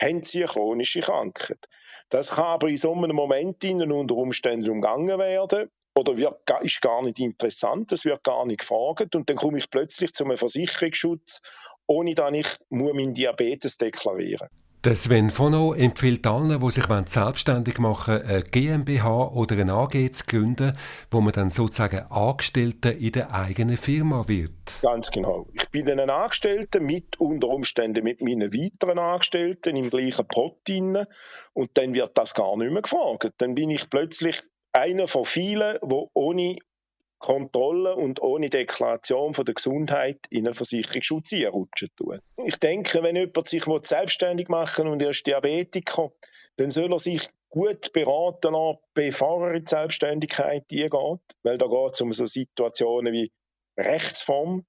Haben 0.00 0.22
sie 0.24 0.44
eine 0.44 0.52
chronische 0.52 1.00
Krankheit? 1.00 1.68
Das 2.08 2.30
kann 2.30 2.44
aber 2.44 2.68
in 2.68 2.76
so 2.76 2.92
einem 2.92 3.14
Moment 3.14 3.64
unter 3.64 4.14
Umständen 4.16 4.70
umgangen 4.70 5.18
werden 5.18 5.70
oder 5.94 6.16
wird, 6.16 6.50
ist 6.62 6.80
gar 6.82 7.02
nicht 7.02 7.20
interessant, 7.20 7.92
das 7.92 8.04
wird 8.04 8.24
gar 8.24 8.44
nicht 8.46 8.60
gefragt 8.60 9.14
und 9.14 9.30
dann 9.30 9.36
komme 9.36 9.58
ich 9.58 9.70
plötzlich 9.70 10.12
zu 10.12 10.24
einem 10.24 10.36
Versicherungsschutz, 10.36 11.40
ohne 11.86 12.14
dass 12.14 12.32
ich 12.32 12.46
meinen 12.70 13.14
Diabetes 13.14 13.78
deklarieren 13.78 14.48
muss. 14.50 14.63
Der 14.84 14.96
Sven 14.96 15.30
Fono 15.30 15.72
empfiehlt 15.72 16.26
allen, 16.26 16.60
die 16.60 16.70
sich 16.70 16.84
selbstständig 16.84 17.78
machen 17.78 18.16
wollen, 18.16 18.26
eine 18.26 18.42
GmbH 18.42 19.28
oder 19.28 19.56
eine 19.56 19.72
AG 19.72 20.12
zu 20.12 20.26
gründen, 20.26 20.76
wo 21.10 21.22
man 21.22 21.32
dann 21.32 21.48
sozusagen 21.48 22.00
Angestellter 22.10 22.94
in 22.94 23.12
der 23.12 23.32
eigenen 23.32 23.78
Firma 23.78 24.28
wird. 24.28 24.52
Ganz 24.82 25.10
genau. 25.10 25.46
Ich 25.54 25.70
bin 25.70 25.86
dann 25.86 26.00
ein 26.00 26.10
Angestellter 26.10 26.80
mit 26.80 27.18
unter 27.18 27.48
Umständen 27.48 28.04
mit 28.04 28.20
meinen 28.20 28.52
weiteren 28.52 28.98
Angestellten 28.98 29.74
im 29.76 29.88
gleichen 29.88 30.28
Pot 30.28 30.58
drin 30.68 31.06
und 31.54 31.70
dann 31.78 31.94
wird 31.94 32.18
das 32.18 32.34
gar 32.34 32.54
nicht 32.58 32.70
mehr 32.70 32.82
gefragt. 32.82 33.32
Dann 33.38 33.54
bin 33.54 33.70
ich 33.70 33.88
plötzlich 33.88 34.42
einer 34.74 35.08
von 35.08 35.24
vielen, 35.24 35.78
wo 35.80 36.10
ohne 36.12 36.56
Kontrolle 37.24 37.96
und 37.96 38.20
ohne 38.20 38.50
Deklaration 38.50 39.32
von 39.32 39.46
der 39.46 39.54
Gesundheit 39.54 40.18
in 40.28 40.46
einen 40.46 40.54
Versicherungsschutz 40.54 41.32
einrutschen 41.32 41.88
tun. 41.96 42.20
Ich 42.44 42.58
denke, 42.58 43.02
wenn 43.02 43.16
jemand 43.16 43.48
sich 43.48 43.64
selbstständig 43.84 44.50
machen 44.50 44.88
und 44.88 45.00
er 45.00 45.08
ist 45.08 45.26
Diabetiker, 45.26 46.12
dann 46.56 46.68
soll 46.68 46.92
er 46.92 46.98
sich 46.98 47.26
gut 47.48 47.94
beraten 47.94 48.52
lassen, 48.52 48.78
bevor 48.92 49.48
er 49.48 49.54
in 49.54 49.64
die 49.64 49.70
Selbstständigkeit 49.70 50.66
eingeht. 50.70 50.92
Weil 51.42 51.56
da 51.56 51.66
geht 51.66 51.94
es 51.94 52.00
um 52.02 52.12
so 52.12 52.26
Situationen 52.26 53.14
wie 53.14 53.32
Rechtsform. 53.78 54.66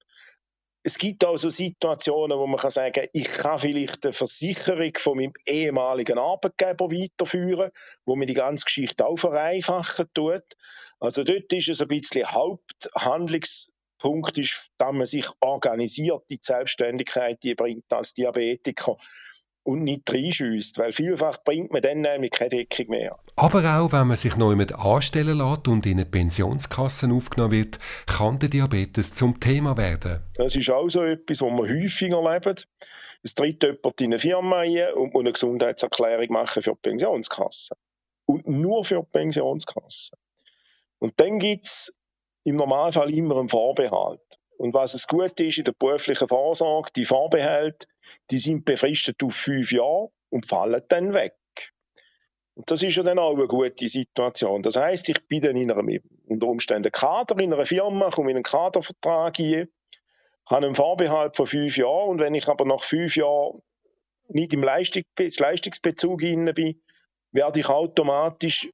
Es 0.87 0.99
gibt 0.99 1.25
auch 1.25 1.37
so 1.37 1.49
Situationen, 1.49 2.37
wo 2.37 2.45
man 2.45 2.59
kann 2.59 2.69
sagen, 2.69 3.07
ich 3.11 3.27
kann 3.27 3.57
vielleicht 3.57 4.05
eine 4.05 4.13
Versicherung 4.13 4.91
von 4.95 5.17
meinem 5.17 5.33
ehemaligen 5.47 6.19
Arbeitgeber 6.19 6.91
weiterführen, 6.91 7.71
wo 8.05 8.15
mir 8.15 8.27
die 8.27 8.35
ganze 8.35 8.65
Geschichte 8.65 9.03
auch 9.03 9.15
vereinfachen 9.15 10.05
tut. 10.13 10.43
Also 10.99 11.23
dort 11.23 11.51
ist 11.51 11.69
es 11.69 11.81
ein 11.81 11.87
bisschen 11.87 12.31
Haupthandlungspunkt, 12.31 14.37
ist, 14.37 14.69
dass 14.77 14.93
man 14.93 15.07
sich 15.07 15.25
organisiert, 15.39 16.21
die 16.29 16.37
Selbstständigkeit, 16.39 17.41
die 17.41 17.55
bringt 17.55 17.91
als 17.91 18.13
Diabetiker 18.13 18.95
und 19.65 19.83
nicht 19.83 20.11
reinschüsst, 20.13 20.77
weil 20.77 20.93
vielfach 20.93 21.43
bringt 21.43 21.73
man 21.73 21.81
dann 21.81 22.01
nämlich 22.01 22.31
keine 22.31 22.49
Deckung 22.49 22.87
mehr. 22.89 23.17
Aber 23.35 23.79
auch 23.79 23.91
wenn 23.91 24.07
man 24.07 24.15
sich 24.15 24.37
neu 24.37 24.55
mit 24.55 24.73
anstellen 24.73 25.39
lässt 25.39 25.67
und 25.67 25.85
in 25.85 25.93
eine 25.93 26.05
Pensionskasse 26.05 27.11
aufgenommen 27.11 27.51
wird, 27.51 27.79
kann 28.05 28.37
der 28.39 28.49
Diabetes 28.49 29.13
zum 29.13 29.39
Thema 29.39 29.75
werden. 29.75 30.21
Das 30.35 30.55
ist 30.55 30.69
auch 30.69 30.87
so 30.87 31.01
etwas, 31.01 31.41
was 31.41 31.49
man 31.49 31.67
häufiger 31.67 32.23
erlebt. 32.23 32.67
Es 33.23 33.33
tritt 33.33 33.63
jemand 33.63 34.01
in 34.01 34.13
eine 34.13 34.19
Firma 34.19 34.59
ein 34.59 34.93
und 34.93 35.13
muss 35.13 35.21
eine 35.21 35.33
Gesundheitserklärung 35.33 36.27
machen 36.29 36.61
für 36.61 36.73
die 36.73 36.89
Pensionskasse. 36.89 37.75
Und 38.27 38.47
nur 38.47 38.85
für 38.85 39.01
die 39.01 39.07
Pensionskasse. 39.11 40.15
Und 40.99 41.19
dann 41.19 41.39
gibt 41.39 41.65
es 41.65 41.99
im 42.43 42.57
Normalfall 42.57 43.11
immer 43.11 43.39
einen 43.39 43.49
Vorbehalt. 43.49 44.21
Und 44.57 44.73
was 44.73 44.93
es 44.93 45.07
gut 45.07 45.39
ist 45.39 45.57
in 45.57 45.65
der 45.65 45.73
beruflichen 45.73 46.27
Vorsorge, 46.27 46.89
die 46.95 47.05
Vorbehalte, 47.05 47.87
die 48.31 48.37
sind 48.37 48.65
befristet 48.65 49.21
auf 49.23 49.35
fünf 49.35 49.71
Jahre 49.71 50.09
und 50.29 50.45
fallen 50.45 50.81
dann 50.87 51.13
weg. 51.13 51.35
Und 52.55 52.71
das 52.71 52.81
ist 52.81 52.95
ja 52.95 53.03
dann 53.03 53.19
auch 53.19 53.35
eine 53.35 53.47
gute 53.47 53.87
Situation. 53.87 54.61
Das 54.61 54.77
heißt, 54.77 55.09
ich 55.09 55.27
bin 55.27 55.41
dann 55.41 55.57
in 55.57 55.71
einem, 55.71 55.99
unter 56.25 56.47
Umständen 56.47 56.91
Kader 56.91 57.37
in 57.39 57.53
einer 57.53 57.65
Firma, 57.65 58.09
komme 58.09 58.31
in 58.31 58.37
einen 58.37 58.43
Kadervertrag 58.43 59.39
ein, 59.39 59.67
habe 60.49 60.65
einen 60.65 60.75
Vorbehalt 60.75 61.35
von 61.35 61.47
fünf 61.47 61.75
Jahren 61.75 62.11
und 62.11 62.19
wenn 62.19 62.33
ich 62.33 62.47
aber 62.47 62.65
nach 62.65 62.83
fünf 62.83 63.17
Jahren 63.17 63.61
nicht 64.29 64.53
im 64.53 64.63
Leistungsbezug 64.63 66.19
bin, 66.19 66.45
werde 67.31 67.59
ich 67.59 67.67
automatisch 67.67 68.69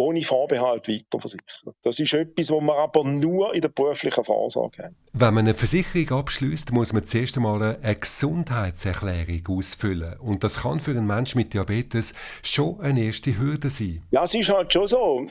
ohne 0.00 0.22
Vorbehalt 0.22 0.88
weiterversichern. 0.88 1.74
Das 1.82 2.00
ist 2.00 2.12
etwas, 2.14 2.50
was 2.50 2.60
man 2.62 2.76
aber 2.76 3.04
nur 3.04 3.54
in 3.54 3.60
der 3.60 3.68
beruflichen 3.68 4.24
Vorsorge 4.24 4.84
haben. 4.84 4.96
Wenn 5.12 5.34
man 5.34 5.44
eine 5.44 5.54
Versicherung 5.54 6.20
abschließt, 6.20 6.72
muss 6.72 6.92
man 6.92 7.06
zuerst 7.06 7.36
einmal 7.36 7.76
eine 7.82 7.96
Gesundheitserklärung 7.96 9.58
ausfüllen. 9.58 10.18
Und 10.18 10.42
das 10.42 10.62
kann 10.62 10.80
für 10.80 10.92
einen 10.92 11.06
Menschen 11.06 11.38
mit 11.38 11.52
Diabetes 11.52 12.14
schon 12.42 12.80
eine 12.80 13.02
erste 13.02 13.38
Hürde 13.38 13.70
sein. 13.70 14.02
Ja, 14.10 14.24
es 14.24 14.34
ist 14.34 14.48
halt 14.48 14.72
schon 14.72 14.86
so. 14.86 15.26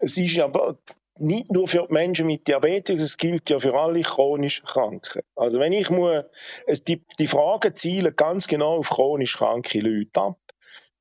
Es 0.00 0.18
ist 0.18 0.38
aber 0.38 0.78
nicht 1.18 1.50
nur 1.50 1.68
für 1.68 1.86
die 1.86 1.92
Menschen 1.92 2.26
mit 2.26 2.48
Diabetes, 2.48 3.00
es 3.00 3.16
gilt 3.16 3.48
ja 3.50 3.60
für 3.60 3.74
alle 3.74 4.02
chronisch 4.02 4.62
Kranken. 4.64 5.22
Also 5.36 5.60
wenn 5.60 5.72
ich 5.72 5.88
muss, 5.90 6.24
die, 6.88 7.02
die 7.18 7.26
Fragen 7.26 7.74
zielen 7.74 8.14
ganz 8.16 8.48
genau 8.48 8.78
auf 8.78 8.90
chronisch 8.90 9.36
kranke 9.36 9.80
Leute 9.80 10.20
ab. 10.20 10.38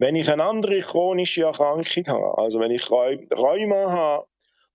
Wenn 0.02 0.16
ich 0.16 0.32
eine 0.32 0.44
andere 0.44 0.80
chronische 0.80 1.44
Erkrankung 1.44 2.08
habe, 2.08 2.36
also 2.40 2.60
wenn 2.60 2.72
ich 2.72 2.90
Rheuma 2.90 3.92
habe 3.92 4.26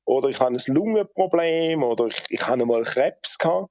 oder 0.04 0.28
ich 0.28 0.38
habe 0.38 0.54
ein 0.54 0.74
Lungenproblem 0.74 1.82
oder 1.82 2.06
ich, 2.06 2.16
ich 2.28 2.46
habe 2.46 2.62
einmal 2.62 2.82
Krebs 2.82 3.36
gehabt, 3.36 3.68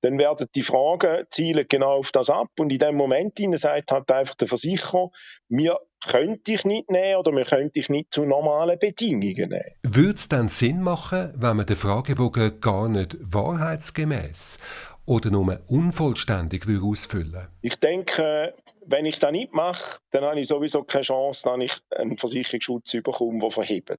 dann 0.00 0.16
werden 0.16 0.46
die 0.54 0.62
Fragen 0.62 1.26
zielen 1.30 1.66
genau 1.68 1.98
auf 1.98 2.10
das 2.10 2.30
ab 2.30 2.48
und 2.58 2.72
in 2.72 2.78
dem 2.78 2.94
Moment 2.94 3.38
sagt 3.56 3.92
halt 3.92 4.10
einfach 4.10 4.34
der 4.36 4.48
Versicherer, 4.48 5.10
wir 5.50 5.78
könnte 6.02 6.52
ich 6.52 6.64
nicht 6.64 6.90
nehmen 6.90 7.16
oder 7.16 7.32
mir 7.32 7.44
könnte 7.44 7.80
ich 7.80 7.90
nicht 7.90 8.10
zu 8.10 8.24
normalen 8.24 8.78
Bedingungen 8.78 9.50
nehmen. 9.50 9.74
Würde 9.82 10.14
es 10.14 10.28
dann 10.28 10.48
Sinn 10.48 10.80
machen, 10.82 11.34
wenn 11.36 11.58
man 11.58 11.66
den 11.66 11.76
Fragebogen 11.76 12.60
gar 12.62 12.88
nicht 12.88 13.18
wahrheitsgemäß 13.20 14.58
oder 15.06 15.30
nur 15.30 15.60
unvollständig 15.66 16.66
ausfüllen 16.82 17.48
Ich 17.60 17.76
denke, 17.76 18.54
wenn 18.86 19.06
ich 19.06 19.18
das 19.18 19.32
nicht 19.32 19.52
mache, 19.52 19.98
dann 20.10 20.24
habe 20.24 20.40
ich 20.40 20.48
sowieso 20.48 20.82
keine 20.82 21.02
Chance, 21.02 21.42
dass 21.44 21.60
ich 21.60 21.72
einen 21.96 22.16
Versicherungsschutz 22.16 22.92
bekomme, 23.02 23.40
der 23.40 23.50
verhebt. 23.50 23.98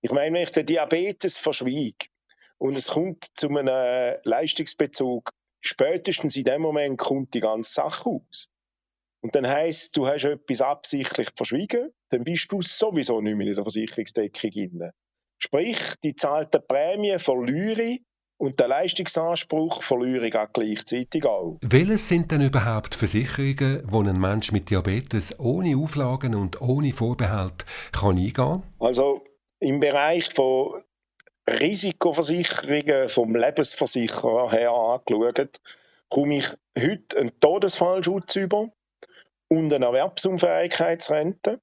Ich 0.00 0.12
meine, 0.12 0.36
wenn 0.36 0.42
ich 0.42 0.52
den 0.52 0.66
Diabetes 0.66 1.38
verschwiege 1.38 2.06
und 2.58 2.76
es 2.76 2.88
kommt 2.88 3.26
zu 3.34 3.48
einem 3.48 4.16
Leistungsbezug, 4.24 5.30
spätestens 5.60 6.36
in 6.36 6.44
dem 6.44 6.62
Moment 6.62 6.98
kommt 6.98 7.34
die 7.34 7.40
ganze 7.40 7.72
Sache 7.72 8.10
aus. 8.10 8.48
Und 9.20 9.34
dann 9.34 9.48
heisst, 9.48 9.96
du 9.96 10.06
hast 10.06 10.24
etwas 10.24 10.60
absichtlich 10.60 11.30
verschwiegen, 11.34 11.90
dann 12.10 12.22
bist 12.22 12.52
du 12.52 12.62
sowieso 12.62 13.20
nicht 13.20 13.36
mehr 13.36 13.48
in 13.48 13.54
der 13.54 13.64
Versicherungsdeckung 13.64 14.50
drin. 14.50 14.90
Sprich, 15.38 15.78
die 16.02 16.14
zahlte 16.14 16.60
Prämie 16.60 17.18
verliere 17.18 17.82
ich 17.82 18.02
und 18.38 18.58
der 18.60 18.68
Leistungsanspruch 18.68 19.82
verliere 19.82 20.28
ich 20.28 20.36
auch 20.36 20.52
gleichzeitig 20.52 21.26
auch. 21.26 21.58
Welches 21.60 22.08
sind 22.08 22.30
denn 22.30 22.40
überhaupt 22.40 22.94
Versicherungen, 22.94 23.82
wo 23.84 24.00
ein 24.00 24.18
Mensch 24.18 24.52
mit 24.52 24.70
Diabetes 24.70 25.38
ohne 25.38 25.76
Auflagen 25.76 26.34
und 26.34 26.60
ohne 26.60 26.92
Vorbehalt 26.92 27.66
kann 27.92 28.16
eingehen 28.16 28.32
kann? 28.32 28.62
Also 28.78 29.22
im 29.58 29.80
Bereich 29.80 30.32
von 30.32 30.82
Risikoversicherungen 31.48 33.08
vom 33.08 33.34
Lebensversicherer 33.34 34.52
her 34.52 34.70
angeschaut, 34.70 35.60
komme 36.08 36.38
ich 36.38 36.48
heute 36.78 37.18
einen 37.18 37.40
Todesfallschutz 37.40 38.36
über 38.36 38.68
und 39.48 39.72
eine 39.72 39.86
Erwerbsunfähigkeitsrente. 39.86 41.60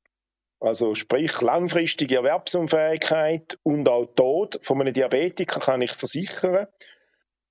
Also 0.65 0.95
sprich 0.95 1.41
langfristige 1.41 2.15
Erwerbsunfähigkeit 2.15 3.59
und 3.61 3.87
auch 3.87 4.07
Tod 4.15 4.59
von 4.63 4.81
einem 4.81 4.93
Diabetiker 4.93 5.59
kann 5.59 5.83
ich 5.83 5.91
versichern, 5.91 6.65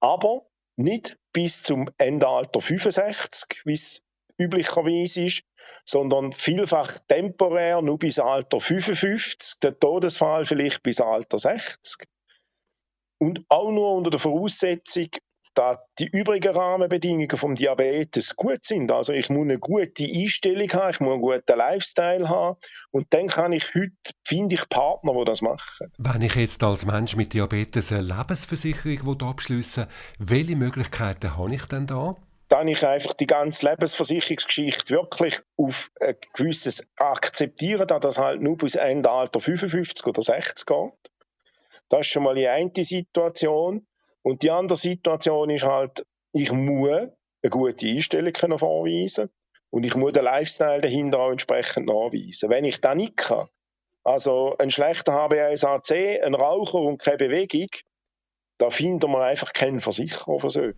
aber 0.01 0.47
nicht 0.75 1.17
bis 1.33 1.63
zum 1.63 1.89
Endalter 1.97 2.61
65, 2.61 3.63
wie 3.67 3.75
es 3.75 4.03
üblicherweise 4.37 5.27
ist, 5.27 5.45
sondern 5.85 6.33
vielfach 6.33 6.99
temporär 7.07 7.83
nur 7.83 8.01
bis 8.01 8.19
Alter 8.19 8.59
55, 8.59 9.61
der 9.61 9.79
Todesfall 9.79 10.45
vielleicht 10.45 10.83
bis 10.83 11.01
Alter 11.01 11.39
60. 11.39 12.09
Und 13.19 13.45
auch 13.49 13.71
nur 13.71 13.95
unter 13.95 14.11
der 14.11 14.19
Voraussetzung, 14.19 15.11
dass 15.55 15.79
die 15.99 16.09
übrigen 16.09 16.55
Rahmenbedingungen 16.55 17.37
vom 17.37 17.55
Diabetes 17.55 18.37
gut 18.37 18.65
sind. 18.65 18.93
Also 18.93 19.13
ich 19.13 19.31
muss 19.31 19.45
eine 19.45 19.59
gute 19.59 20.05
Einstellung 20.05 20.73
haben, 20.73 20.91
ich 20.91 21.01
muss 21.01 21.13
einen 21.13 21.23
guten 21.23 21.59
Lifestyle 21.59 22.29
haben 22.29 22.59
und 22.91 23.07
dann 23.11 23.29
kann 23.29 23.53
ich 23.53 23.75
heute, 23.75 23.93
finde 24.25 24.57
ich, 24.57 24.69
Partner, 24.69 25.15
die 25.15 25.25
das 25.25 25.43
machen. 25.43 25.91
Wenn 25.99 26.23
ich 26.23 26.35
jetzt 26.35 26.63
als 26.63 26.85
Mensch 26.85 27.17
mit 27.17 27.33
Diabetes 27.33 27.93
eine 27.93 28.03
Lebensversicherung 28.03 29.21
abschliessen 29.23 29.87
will, 30.19 30.45
welche 30.45 30.57
Möglichkeiten 30.57 31.37
habe 31.37 31.55
ich 31.55 31.65
denn 31.67 31.87
da? 31.87 32.17
Dann 32.49 32.69
ich 32.69 32.85
einfach 32.85 33.15
die 33.15 33.27
ganze 33.27 33.67
Lebensversicherungsgeschichte 33.69 34.95
wirklich 34.95 35.39
auf 35.57 35.91
ein 36.01 36.17
gewisses 36.35 36.87
akzeptieren, 36.97 37.87
dass 37.87 38.01
das 38.01 38.19
halt 38.19 38.43
nur 38.43 38.57
bis 38.57 38.75
Ende 38.75 39.11
Alter 39.11 39.41
55 39.41 40.07
oder 40.07 40.21
60 40.23 40.67
geht. 40.67 41.13
Das 41.89 42.01
ist 42.01 42.09
schon 42.09 42.25
mal 42.25 42.35
die 42.35 42.49
eine 42.49 42.71
Situation. 42.77 43.87
Und 44.25 44.43
die 44.43 44.51
andere 44.51 44.79
Situation 44.79 45.51
ist 45.51 45.65
halt, 45.65 46.07
ich 46.33 46.51
muss 46.51 46.89
eine 46.89 47.51
gute 47.51 47.87
Einstellung 47.87 48.33
können 48.33 48.59
vorweisen 48.59 49.29
und 49.71 49.85
ich 49.85 49.95
muss 49.97 50.13
den 50.13 50.25
Lifestyle 50.25 50.81
dahinter 50.81 51.19
auch 51.19 51.31
entsprechend 51.31 51.87
nachweisen. 51.87 52.49
Wenn 52.49 52.65
ich 52.65 52.81
das 52.81 52.97
nicht 52.97 53.19
kann, 53.19 53.49
also 54.03 54.57
ein 54.59 54.71
schlechter 54.71 55.13
HbA1c, 55.13 56.23
ein 56.23 56.35
Raucher 56.35 56.79
und 56.79 57.03
keine 57.03 57.19
Bewegung, 57.19 57.69
da 58.57 58.71
findet 58.71 59.11
man 59.11 59.21
einfach 59.21 59.53
keinen 59.53 59.83
Versicherer 59.83 60.41
für 60.41 60.51
so. 60.51 60.71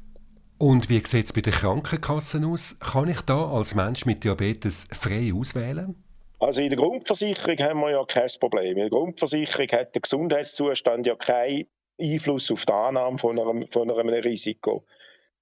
Und 0.58 0.88
wie 0.88 1.04
sieht 1.06 1.26
es 1.26 1.32
bei 1.32 1.40
den 1.40 1.52
Krankenkassen 1.52 2.44
aus? 2.44 2.76
Kann 2.80 3.08
ich 3.08 3.20
da 3.20 3.48
als 3.52 3.76
Mensch 3.76 4.06
mit 4.06 4.24
Diabetes 4.24 4.88
frei 4.90 5.32
auswählen? 5.32 6.02
Also 6.40 6.62
in 6.62 6.70
der 6.70 6.78
Grundversicherung 6.78 7.58
haben 7.58 7.80
wir 7.80 7.90
ja 7.90 8.04
kein 8.04 8.28
Problem. 8.40 8.70
In 8.72 8.76
der 8.76 8.90
Grundversicherung 8.90 9.68
hat 9.68 9.94
der 9.94 10.02
Gesundheitszustand 10.02 11.06
ja 11.06 11.14
keinen 11.14 11.66
Einfluss 12.00 12.50
auf 12.50 12.66
die 12.66 12.72
Annahme 12.72 13.18
von 13.18 13.38
einem, 13.38 13.66
von 13.68 13.90
einem 13.90 14.08
Risiko. 14.08 14.84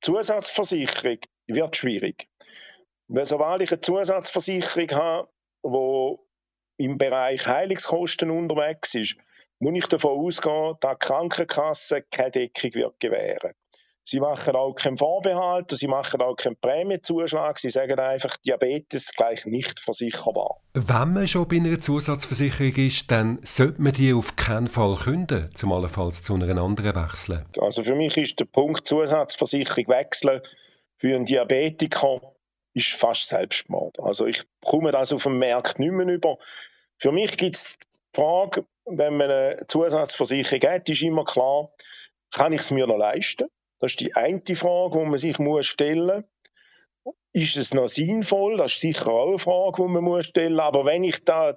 Zusatzversicherung 0.00 1.18
wird 1.46 1.76
schwierig. 1.76 2.28
Weil 3.08 3.26
sobald 3.26 3.62
ich 3.62 3.72
eine 3.72 3.80
Zusatzversicherung 3.80 4.90
habe, 4.92 5.28
die 5.64 6.84
im 6.84 6.98
Bereich 6.98 7.46
Heilungskosten 7.46 8.30
unterwegs 8.30 8.94
ist, 8.94 9.16
muss 9.58 9.74
ich 9.76 9.86
davon 9.86 10.18
ausgehen, 10.18 10.74
dass 10.80 10.98
die 10.98 11.06
Krankenkasse 11.06 12.02
keine 12.02 12.30
Deckung 12.30 12.74
wird 12.74 13.00
gewähren 13.00 13.54
Sie 14.06 14.20
machen 14.20 14.54
auch 14.54 14.74
keinen 14.74 14.98
Vorbehalt, 14.98 15.70
sie 15.70 15.88
machen 15.88 16.20
auch 16.20 16.36
keinen 16.36 16.56
Prämienzuschlag. 16.56 17.58
Sie 17.58 17.70
sagen 17.70 17.98
einfach, 17.98 18.36
Diabetes 18.36 19.12
gleich 19.16 19.46
nicht 19.46 19.80
versicherbar. 19.80 20.58
Wenn 20.74 21.14
man 21.14 21.26
schon 21.26 21.48
bei 21.48 21.56
einer 21.56 21.80
Zusatzversicherung 21.80 22.74
ist, 22.76 23.10
dann 23.10 23.40
sollte 23.44 23.80
man 23.80 23.92
die 23.92 24.12
auf 24.12 24.36
keinen 24.36 24.68
Fall 24.68 24.96
künden, 24.96 25.50
zum 25.54 25.72
allenfalls 25.72 26.22
zu 26.22 26.34
einer 26.34 26.60
anderen 26.60 26.94
wechseln. 26.94 27.46
Also 27.58 27.82
für 27.82 27.94
mich 27.94 28.16
ist 28.18 28.38
der 28.38 28.44
Punkt 28.44 28.86
Zusatzversicherung 28.86 29.88
wechseln 29.88 30.42
für 30.98 31.14
einen 31.14 31.24
Diabetiker 31.24 32.20
ist 32.74 32.92
fast 32.92 33.28
Selbstmord. 33.28 34.00
Also 34.00 34.26
ich 34.26 34.42
komme 34.64 34.90
das 34.90 35.12
auf 35.12 35.22
dem 35.22 35.38
Markt 35.38 35.78
nicht 35.78 35.92
mehr 35.92 36.06
über. 36.06 36.38
Für 36.98 37.12
mich 37.12 37.36
gibt 37.36 37.56
es 37.56 37.78
die 37.78 38.20
Frage, 38.20 38.66
wenn 38.86 39.16
man 39.16 39.30
eine 39.30 39.66
Zusatzversicherung 39.68 40.62
hat, 40.70 40.88
ist 40.88 41.02
immer 41.02 41.24
klar, 41.24 41.70
kann 42.32 42.52
ich 42.52 42.62
es 42.62 42.70
mir 42.70 42.86
noch 42.86 42.96
leisten? 42.96 43.48
Das 43.78 43.92
ist 43.92 44.00
die 44.00 44.14
eine 44.14 44.42
Frage, 44.54 44.98
die 44.98 45.06
man 45.06 45.18
sich 45.18 45.38
muss 45.38 45.66
stellen 45.66 46.06
muss. 47.04 47.14
Ist 47.32 47.56
es 47.56 47.74
noch 47.74 47.88
sinnvoll? 47.88 48.56
Das 48.56 48.72
ist 48.72 48.80
sicher 48.80 49.08
auch 49.08 49.28
eine 49.28 49.38
Frage, 49.38 49.82
die 49.82 49.88
man 49.88 50.04
muss 50.04 50.26
stellen 50.26 50.54
muss. 50.54 50.62
Aber 50.62 50.84
wenn 50.84 51.04
ich 51.04 51.24
da 51.24 51.50
äh, 51.50 51.54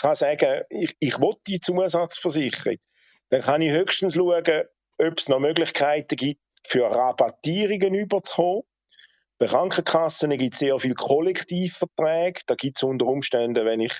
kann 0.00 0.14
sagen, 0.14 0.62
ich, 0.70 0.96
ich 1.00 1.18
will 1.20 1.34
die 1.46 1.60
Zusatzversicherung, 1.60 2.78
dann 3.30 3.40
kann 3.42 3.62
ich 3.62 3.72
höchstens 3.72 4.14
schauen, 4.14 4.44
ob 4.98 5.18
es 5.18 5.28
noch 5.28 5.40
Möglichkeiten 5.40 6.16
gibt, 6.16 6.40
für 6.64 6.84
Rabattierungen 6.84 7.94
überzukommen. 7.94 8.62
Bei 9.38 9.46
Krankenkassen 9.46 10.30
gibt 10.30 10.54
es 10.54 10.60
sehr 10.60 10.78
viele 10.80 10.94
Kollektivverträge. 10.94 12.40
Da 12.46 12.54
gibt 12.54 12.78
es 12.78 12.82
unter 12.82 13.06
Umständen, 13.06 13.66
wenn 13.66 13.80
ich 13.80 13.94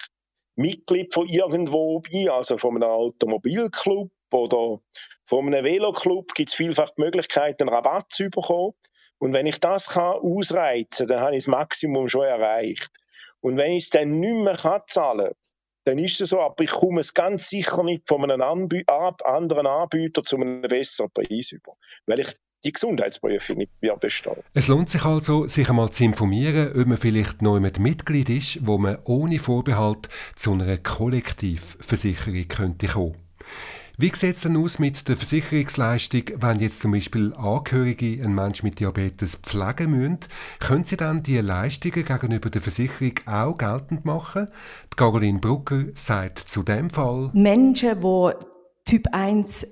Mitglied 0.55 1.13
von 1.13 1.29
irgendwo 1.29 2.01
bin, 2.01 2.31
also 2.31 2.57
von 2.57 2.77
einem 2.77 2.91
Automobilclub 2.91 4.11
oder 4.33 4.81
von 5.25 5.47
einem 5.47 5.65
Veloclub 5.65 6.35
gibt 6.35 6.51
es 6.51 6.55
vielfach 6.55 6.91
die 6.97 7.03
Möglichkeit, 7.03 7.61
einen 7.61 7.71
Rabatt 7.71 8.11
zu 8.11 8.31
bekommen. 8.31 8.73
Und 9.19 9.33
wenn 9.33 9.47
ich 9.47 9.61
das 9.61 9.89
kann 9.89 10.15
ausreizen 10.15 11.07
kann, 11.07 11.17
dann 11.17 11.21
habe 11.21 11.37
ich 11.37 11.45
das 11.45 11.49
Maximum 11.49 12.09
schon 12.09 12.25
erreicht. 12.25 12.91
Und 13.41 13.57
wenn 13.57 13.73
ich 13.73 13.85
es 13.85 13.91
dann 13.91 14.21
nicht 14.21 14.45
mehr 14.45 14.57
kann 14.57 14.83
zahlen 14.87 15.27
kann, 15.27 15.35
dann 15.85 15.99
ist 15.99 16.21
es 16.21 16.31
so, 16.31 16.41
aber 16.41 16.65
ich 16.65 16.71
komme 16.71 17.01
es 17.01 17.15
ganz 17.15 17.49
sicher 17.49 17.83
nicht 17.85 18.09
von 18.09 18.23
einem 18.25 18.43
Anbie 18.43 18.85
anderen 18.87 19.67
Anbieter 19.67 20.23
zu 20.23 20.37
einem 20.37 20.63
besseren 20.63 21.11
Preis 21.13 21.53
über, 21.53 21.77
weil 22.07 22.21
ich 22.21 22.35
die 22.65 22.73
Gesundheitsprüfung 22.73 23.59
nicht 23.59 23.71
mehr 23.81 23.97
bestehen. 23.97 24.43
Es 24.53 24.67
lohnt 24.67 24.91
sich 24.91 25.05
also, 25.05 25.47
sich 25.47 25.69
einmal 25.69 25.91
zu 25.91 26.03
informieren, 26.03 26.73
ob 26.81 26.87
man 26.87 26.99
vielleicht 26.99 27.41
noch 27.41 27.61
mit 27.61 27.79
Mitglied 27.79 28.29
ist, 28.29 28.67
wo 28.67 28.79
man 28.79 28.99
ohne 29.05 29.39
Vorbehalt 29.39 30.09
zu 30.35 30.53
einer 30.53 30.77
Kollektivversicherung 30.77 32.49
könnte 32.49 32.89
kommen. 32.89 33.15
Wie 33.99 34.13
sieht 34.15 34.35
es 34.35 34.43
denn 34.43 34.59
aus 34.59 34.79
mit 34.79 35.09
der 35.09 35.17
Versicherungsleistung, 35.17 36.25
wenn 36.37 36.61
jetzt 36.61 36.81
zum 36.81 36.93
Beispiel 36.93 37.33
Angehörige 37.35 38.23
einen 38.23 38.35
Menschen 38.35 38.67
mit 38.67 38.79
Diabetes 38.79 39.37
pflegen 39.37 39.93
müssen? 39.93 40.19
Können 40.61 40.85
Sie 40.85 40.99
dann 40.99 41.23
diese 41.23 41.41
Leistungen 41.41 42.05
gegenüber 42.05 42.51
der 42.51 42.61
Versicherung 42.61 43.15
auch 43.25 43.57
geltend 43.57 44.05
machen? 44.05 44.49
Die 44.93 44.97
Caroline 44.97 45.39
Brucker 45.39 45.85
sagt 45.95 46.41
zu 46.41 46.63
dem 46.63 46.91
Fall, 46.91 47.31
Menschen, 47.33 47.99
die 48.03 48.33
Typ 48.85 49.07
1 49.13 49.67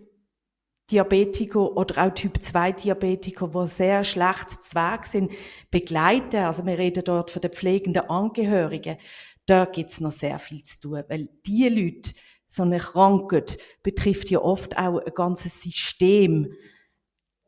Diabetiker 0.91 1.77
oder 1.77 2.07
auch 2.07 2.15
Typ 2.15 2.43
2 2.43 2.73
Diabetiker, 2.73 3.49
die 3.49 3.69
sehr 3.69 4.05
schlecht 4.05 4.65
zu 4.65 4.75
Weg 4.75 5.05
sind, 5.05 5.33
begleiten. 5.71 6.45
Also 6.45 6.65
wir 6.65 6.79
reden 6.79 7.05
dort 7.05 7.31
von 7.31 7.43
den 7.43 7.53
pflegenden 7.53 8.09
Angehörigen. 8.09 8.97
Da 9.45 9.67
gibt 9.67 9.91
es 9.91 10.01
noch 10.01 10.13
sehr 10.13 10.39
viel 10.39 10.63
zu 10.63 10.81
tun, 10.81 11.05
weil 11.09 11.29
die 11.45 11.69
Leute, 11.69 12.13
so 12.55 12.63
eine 12.63 12.79
Krankheit 12.79 13.59
betrifft 13.83 14.31
ja 14.31 14.41
oft 14.41 14.79
auch 14.79 15.01
ein 15.01 15.13
ganzes 15.13 15.61
System. 15.61 16.53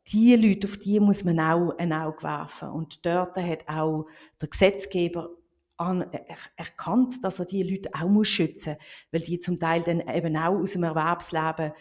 Die 0.08 0.34
Leute, 0.34 0.66
auf 0.66 0.78
die 0.78 0.98
muss 0.98 1.22
man 1.22 1.38
auch 1.38 1.78
ein 1.78 1.92
Auge 1.92 2.24
werfen. 2.24 2.70
Und 2.70 3.06
dort 3.06 3.36
hat 3.36 3.68
auch 3.68 4.06
der 4.40 4.48
Gesetzgeber 4.48 5.30
an, 5.76 6.06
er, 6.10 6.36
erkannt, 6.56 7.22
dass 7.22 7.38
er 7.38 7.44
die 7.44 7.62
Leute 7.62 7.90
auch 7.94 8.08
muss 8.08 8.26
schützen 8.26 8.72
muss, 8.72 9.12
weil 9.12 9.20
die 9.20 9.38
zum 9.38 9.60
Teil 9.60 9.82
dann 9.82 10.00
eben 10.00 10.36
auch 10.36 10.56
aus 10.56 10.72
dem 10.72 10.82
Erwerbsleben 10.82 11.72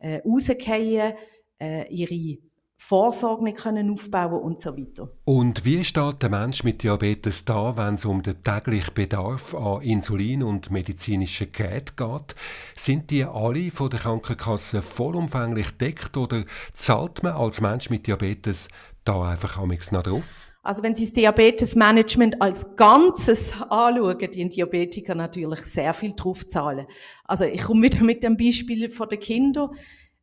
äh, 0.00 0.20
rausgehen, 0.22 1.14
äh, 1.58 1.88
ihre 1.88 2.38
Vorsorge 2.86 3.44
nicht 3.44 3.56
können 3.56 3.90
aufbauen 3.90 4.42
und 4.42 4.60
so 4.60 4.76
weiter. 4.76 5.08
Und 5.24 5.64
wie 5.64 5.82
steht 5.84 6.22
der 6.22 6.28
Mensch 6.28 6.64
mit 6.64 6.82
Diabetes 6.82 7.46
da, 7.46 7.78
wenn 7.78 7.94
es 7.94 8.04
um 8.04 8.22
den 8.22 8.42
täglichen 8.42 8.92
Bedarf 8.92 9.54
an 9.54 9.80
Insulin 9.80 10.42
und 10.42 10.70
medizinischen 10.70 11.50
Geräten 11.50 11.96
geht? 11.96 12.34
Sind 12.76 13.10
die 13.10 13.24
alle 13.24 13.70
von 13.70 13.88
der 13.88 14.00
Krankenkasse 14.00 14.82
vollumfänglich 14.82 15.70
deckt 15.78 16.18
oder 16.18 16.44
zahlt 16.74 17.22
man 17.22 17.32
als 17.32 17.62
Mensch 17.62 17.88
mit 17.88 18.06
Diabetes 18.06 18.68
da 19.06 19.30
einfach 19.30 19.56
amigs 19.56 19.90
noch 19.90 20.02
drauf? 20.02 20.52
Also 20.62 20.82
wenn 20.82 20.94
Sie 20.94 21.04
das 21.04 21.12
Diabetesmanagement 21.14 22.40
als 22.40 22.76
Ganzes 22.76 23.54
anschauen, 23.70 24.18
die 24.18 24.48
Diabetiker 24.48 25.14
natürlich 25.14 25.60
sehr 25.66 25.92
viel 25.94 26.12
drauf 26.14 26.46
zahlen. 26.48 26.86
Also 27.24 27.44
ich 27.44 27.62
komme 27.62 27.82
wieder 27.82 28.02
mit 28.02 28.22
dem 28.22 28.36
Beispiel 28.36 28.88
von 28.88 29.08
den 29.08 29.20
Kindern. 29.20 29.70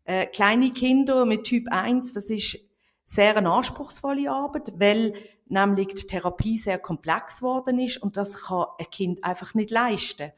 Äh, 0.04 0.28
kleine 0.28 0.72
Kinder 0.72 1.26
mit 1.26 1.44
Typ 1.44 1.68
1, 1.70 2.14
das 2.14 2.30
ist 2.30 2.58
sehr 3.06 3.36
eine 3.36 3.52
anspruchsvolle 3.52 4.32
Arbeit, 4.32 4.74
weil 4.80 5.14
nämlich 5.46 5.88
die 5.90 6.08
Therapie 6.08 6.58
sehr 6.58 6.80
komplex 6.80 7.40
geworden 7.40 7.80
ist 7.80 8.02
und 8.02 8.18
das 8.18 8.48
kann 8.48 8.66
ein 8.80 8.90
Kind 8.90 9.24
einfach 9.24 9.54
nicht 9.54 9.70
leisten. 9.70 10.32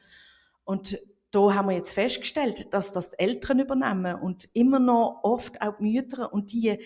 Und 0.64 0.98
da 1.30 1.54
haben 1.54 1.68
wir 1.68 1.76
jetzt 1.76 1.92
festgestellt, 1.92 2.72
dass 2.74 2.92
das 2.92 3.10
die 3.10 3.18
Eltern 3.18 3.60
übernehmen 3.60 4.16
und 4.16 4.48
immer 4.54 4.78
noch 4.78 5.20
oft 5.22 5.60
auch 5.62 5.76
die 5.78 5.84
Mütter 5.84 6.32
und 6.32 6.52
die 6.52 6.78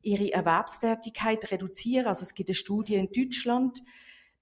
ihre 0.00 0.32
Erwerbstätigkeit 0.32 1.50
reduzieren. 1.50 2.06
Also 2.06 2.22
es 2.22 2.34
gibt 2.34 2.48
eine 2.48 2.54
Studie 2.54 2.94
in 2.94 3.10
Deutschland, 3.12 3.82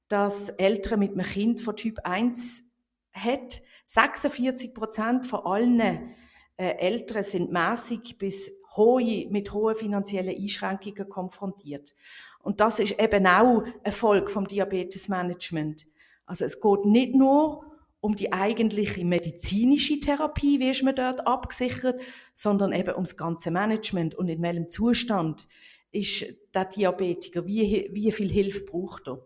dass 0.08 0.50
Eltern 0.50 1.00
mit 1.00 1.12
einem 1.12 1.24
Kind 1.24 1.60
von 1.60 1.76
Typ 1.76 2.00
1 2.04 2.64
hat. 3.12 3.62
46 3.86 4.72
Prozent 4.74 5.26
von 5.26 5.40
allen 5.40 6.14
äh, 6.56 6.76
Eltern 6.78 7.22
sind 7.22 7.52
mäßig 7.52 8.18
bis 8.18 8.50
hohe, 8.76 9.28
mit 9.30 9.52
hohen 9.52 9.74
finanziellen 9.74 10.36
Einschränkungen 10.36 11.08
konfrontiert. 11.08 11.94
Und 12.40 12.60
das 12.60 12.78
ist 12.78 12.98
eben 12.98 13.26
auch 13.26 13.64
ein 13.82 13.92
Folge 13.92 14.28
vom 14.28 14.46
Diabetesmanagement. 14.46 15.86
Also 16.26 16.44
es 16.44 16.60
geht 16.60 16.84
nicht 16.84 17.14
nur 17.14 17.64
um 18.00 18.14
die 18.14 18.32
eigentliche 18.32 19.04
medizinische 19.04 19.98
Therapie, 19.98 20.60
wie 20.60 20.70
ist 20.70 20.82
man 20.82 20.94
dort 20.94 21.26
abgesichert, 21.26 22.00
sondern 22.34 22.72
eben 22.72 22.94
ums 22.94 23.16
ganze 23.16 23.50
Management 23.50 24.14
und 24.14 24.28
in 24.28 24.42
welchem 24.42 24.70
Zustand 24.70 25.48
ist 25.90 26.26
der 26.54 26.66
Diabetiker, 26.66 27.46
wie, 27.46 27.88
wie 27.92 28.12
viel 28.12 28.30
Hilfe 28.30 28.64
braucht 28.64 29.08
er. 29.08 29.24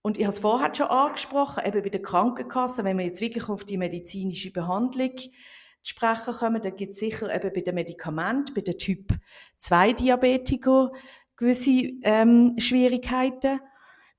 Und 0.00 0.16
ich 0.16 0.24
habe 0.24 0.32
es 0.32 0.38
vorher 0.38 0.74
schon 0.74 0.86
angesprochen, 0.86 1.62
eben 1.66 1.82
bei 1.82 1.90
der 1.90 2.00
Krankenkasse, 2.00 2.84
wenn 2.84 2.96
wir 2.96 3.04
jetzt 3.04 3.20
wirklich 3.20 3.48
auf 3.48 3.64
die 3.64 3.76
medizinische 3.76 4.50
Behandlung 4.50 5.12
zu 5.82 5.90
sprechen 5.94 6.34
kommen, 6.34 6.62
dann 6.62 6.76
gibt 6.76 6.92
es 6.92 6.98
sicher 6.98 7.34
eben 7.34 7.52
bei 7.52 7.60
den 7.60 7.74
Medikamenten, 7.74 8.54
bei 8.54 8.60
den 8.60 8.78
Typ 8.78 9.14
2 9.58 9.92
Diabetiker 9.94 10.92
gewisse 11.36 11.92
ähm, 12.02 12.54
Schwierigkeiten. 12.58 13.60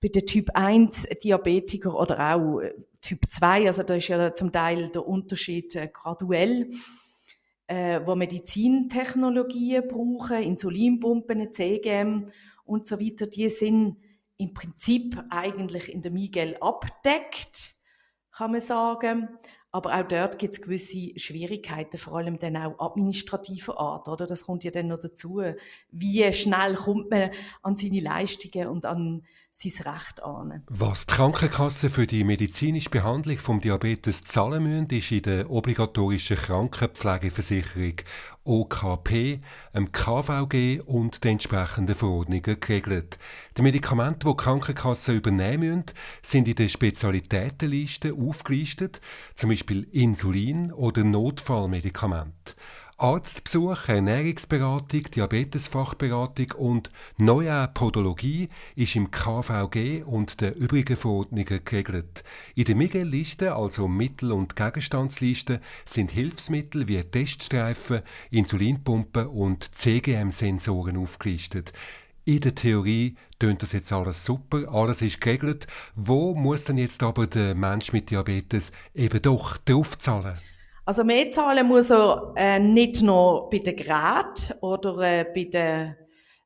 Bei 0.01 0.07
den 0.07 0.25
Typ 0.25 0.49
1 0.53 1.07
Diabetiker 1.23 1.93
oder 1.99 2.33
auch 2.33 2.61
äh, 2.61 2.73
Typ 3.01 3.29
2, 3.29 3.67
also 3.67 3.83
da 3.83 3.95
ist 3.95 4.07
ja 4.07 4.33
zum 4.33 4.51
Teil 4.51 4.89
der 4.89 5.05
Unterschied 5.05 5.75
äh, 5.75 5.89
graduell, 5.91 6.71
äh, 7.67 8.01
wo 8.05 8.15
Medizintechnologien 8.15 9.87
brauchen, 9.87 10.37
Insulinpumpen, 10.37 11.53
CGM 11.53 12.31
und 12.65 12.87
so 12.87 12.99
weiter, 12.99 13.27
die 13.27 13.49
sind 13.49 13.97
im 14.37 14.53
Prinzip 14.53 15.21
eigentlich 15.29 15.93
in 15.93 16.01
der 16.01 16.11
Miguel 16.11 16.55
abdeckt, 16.61 17.73
kann 18.31 18.51
man 18.51 18.61
sagen. 18.61 19.29
Aber 19.71 19.93
auch 19.93 20.07
dort 20.07 20.39
gibt 20.39 20.53
es 20.53 20.61
gewisse 20.61 21.11
Schwierigkeiten, 21.19 21.97
vor 21.99 22.17
allem 22.17 22.39
dann 22.39 22.57
auch 22.57 22.79
administrativer 22.79 23.79
Art, 23.79 24.07
oder? 24.07 24.25
Das 24.25 24.45
kommt 24.45 24.63
ja 24.63 24.71
dann 24.71 24.87
noch 24.87 24.99
dazu. 24.99 25.41
Wie 25.91 26.33
schnell 26.33 26.73
kommt 26.73 27.11
man 27.11 27.29
an 27.61 27.75
seine 27.75 27.99
Leistungen 27.99 28.67
und 28.67 28.85
an 28.85 29.23
sein 29.51 29.93
Recht 29.93 30.23
an. 30.23 30.63
Was 30.67 31.05
die 31.05 31.13
Krankenkasse 31.13 31.89
für 31.89 32.07
die 32.07 32.23
medizinische 32.23 32.89
Behandlung 32.89 33.37
vom 33.37 33.59
Diabetes 33.59 34.23
zahlen 34.23 34.63
müssen, 34.63 34.97
ist 34.97 35.11
in 35.11 35.23
der 35.23 35.49
obligatorischen 35.49 36.37
Krankenpflegeversicherung 36.37 37.95
OKP, 38.43 39.41
dem 39.75 39.91
KVG 39.91 40.81
und 40.81 41.23
den 41.23 41.33
entsprechenden 41.33 41.95
Verordnungen 41.95 42.41
geregelt. 42.41 43.19
Die 43.57 43.61
Medikamente, 43.61 44.27
die 44.27 44.31
die 44.31 44.43
Krankenkassen 44.43 45.17
übernehmen 45.17 45.77
müssen, 45.77 45.85
sind 46.21 46.47
in 46.47 46.55
der 46.55 46.69
Spezialitätenliste 46.69 48.13
aufgelistet, 48.13 49.01
zum 49.35 49.49
Beispiel 49.49 49.83
Insulin 49.91 50.71
oder 50.71 51.03
Notfallmedikamente. 51.03 52.55
Arztbesuch, 53.01 53.87
Ernährungsberatung, 53.87 55.03
Diabetesfachberatung 55.03 56.51
und 56.57 56.91
neue 57.17 57.69
Podologie 57.73 58.49
ist 58.75 58.97
im 58.97 59.09
KVG 59.09 60.03
und 60.03 60.41
den 60.41 60.53
übrigen 60.55 60.97
Verordnungen 60.97 61.63
geregelt. 61.63 62.25
In 62.55 62.65
der 62.65 62.75
Miguel-Liste, 62.75 63.55
also 63.55 63.87
Mittel- 63.87 64.33
und 64.33 64.57
Gegenstandsliste, 64.57 65.61
sind 65.85 66.11
Hilfsmittel 66.11 66.89
wie 66.89 67.01
Teststreifen, 67.01 68.01
Insulinpumpen 68.31 69.27
und 69.27 69.73
CGM-Sensoren 69.75 70.97
aufgelistet. 70.97 71.71
In 72.25 72.41
der 72.41 72.53
Theorie 72.53 73.15
tönt 73.39 73.63
das 73.63 73.71
jetzt 73.71 73.93
alles 73.93 74.25
super, 74.25 74.67
alles 74.73 75.01
ist 75.01 75.21
geregelt. 75.21 75.67
Wo 75.95 76.35
muss 76.35 76.65
denn 76.65 76.77
jetzt 76.77 77.01
aber 77.01 77.27
der 77.27 77.55
Mensch 77.55 77.93
mit 77.93 78.09
Diabetes 78.09 78.73
eben 78.93 79.21
doch 79.21 79.55
draufzahlen? 79.57 80.37
Also 80.89 81.03
mehr 81.03 81.29
zahlen 81.29 81.67
muss 81.67 81.91
er 81.91 82.33
äh, 82.35 82.57
nicht 82.57 83.03
nur 83.03 83.47
bei 83.51 83.59
den 83.59 83.75
Geräten 83.75 84.57
oder 84.61 84.97
äh, 84.97 85.23
bei 85.23 85.43
den 85.43 85.95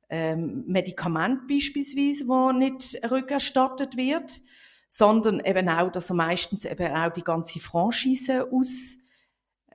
ähm, 0.09 0.65
Medikamenten 0.67 1.47
beispielsweise, 1.47 2.27
wo 2.27 2.51
nicht 2.51 2.99
rückerstattet 3.09 3.95
wird, 3.95 4.41
sondern 4.89 5.39
eben 5.45 5.69
auch, 5.69 5.89
dass 5.89 6.09
er 6.09 6.17
meistens 6.17 6.65
eben 6.65 6.93
auch 6.93 7.13
die 7.13 7.23
ganze 7.23 7.61
Franchise 7.61 8.45
aus, 8.51 8.97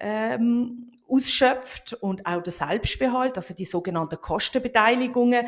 ähm, 0.00 0.92
ausschöpft 1.08 1.94
und 2.02 2.26
auch 2.26 2.42
der 2.42 2.52
Selbstbehalt, 2.52 3.38
also 3.38 3.54
die 3.54 3.64
sogenannten 3.64 4.20
Kostenbeteiligungen, 4.20 5.46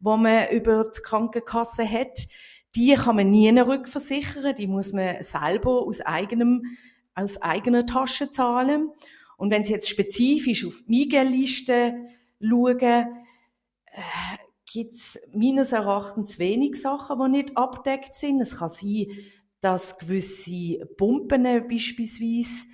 wo 0.00 0.16
man 0.16 0.48
über 0.48 0.84
die 0.84 1.02
Krankenkasse 1.02 1.86
hat, 1.86 2.26
die 2.74 2.94
kann 2.94 3.16
man 3.16 3.30
nie 3.30 3.50
rückversichern, 3.50 4.54
die 4.54 4.66
muss 4.66 4.94
man 4.94 5.22
selber 5.22 5.82
aus 5.82 6.00
eigenem 6.00 6.64
aus 7.14 7.40
eigener 7.42 7.86
Tasche 7.86 8.30
zahlen. 8.30 8.90
Und 9.36 9.50
wenn 9.50 9.64
Sie 9.64 9.72
jetzt 9.72 9.88
spezifisch 9.88 10.66
auf 10.66 10.82
die 10.86 10.90
Miguel-Liste 10.90 11.94
schauen, 12.40 12.80
äh, 12.80 14.02
gibt 14.72 14.94
es 14.94 15.20
meines 15.34 15.72
Erachtens 15.72 16.38
wenig 16.38 16.80
Sachen, 16.80 17.18
die 17.18 17.42
nicht 17.42 17.56
abdeckt 17.56 18.14
sind. 18.14 18.40
Es 18.40 18.58
kann 18.58 18.70
sein, 18.70 19.06
dass 19.60 19.98
gewisse 19.98 20.86
Pumpen 20.96 21.44
beispielsweise 21.68 22.66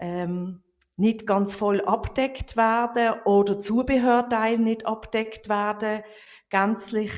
ähm, 0.00 0.62
nicht 0.96 1.26
ganz 1.26 1.54
voll 1.54 1.80
abdeckt 1.82 2.56
werden 2.56 3.20
oder 3.24 3.60
Zubehörteile 3.60 4.58
nicht 4.58 4.84
abdeckt 4.84 5.48
werden, 5.48 6.02
gänzlich. 6.50 7.12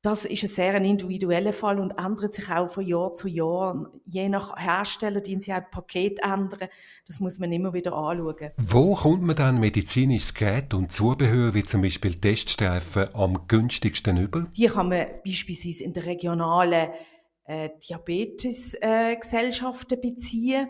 Das 0.00 0.24
ist 0.24 0.44
ein 0.44 0.48
sehr 0.48 0.76
individueller 0.76 1.52
Fall 1.52 1.80
und 1.80 1.90
ändert 1.98 2.32
sich 2.32 2.48
auch 2.50 2.68
von 2.68 2.86
Jahr 2.86 3.14
zu 3.14 3.26
Jahr. 3.26 3.90
Je 4.04 4.28
nach 4.28 4.56
Hersteller, 4.56 5.20
die 5.20 5.40
sie 5.40 5.52
auch 5.52 5.58
das 5.58 5.70
Paket 5.72 6.20
ändern. 6.22 6.68
Das 7.08 7.18
muss 7.18 7.40
man 7.40 7.50
immer 7.50 7.74
wieder 7.74 7.94
anschauen. 7.94 8.52
Wo 8.58 8.94
kommt 8.94 9.24
man 9.24 9.34
dann 9.34 9.58
medizinisches 9.58 10.34
Gerät 10.34 10.72
und 10.72 10.92
Zubehör, 10.92 11.52
wie 11.52 11.64
zum 11.64 11.82
Beispiel 11.82 12.14
Teststreifen, 12.14 13.12
am 13.12 13.48
günstigsten 13.48 14.18
über? 14.18 14.46
Die 14.56 14.66
kann 14.66 14.88
man 14.88 15.04
beispielsweise 15.24 15.82
in 15.82 15.92
der 15.92 16.06
regionalen 16.06 16.90
äh, 17.46 17.70
Diabetesgesellschaften 17.88 19.98
äh, 19.98 20.00
beziehen, 20.00 20.68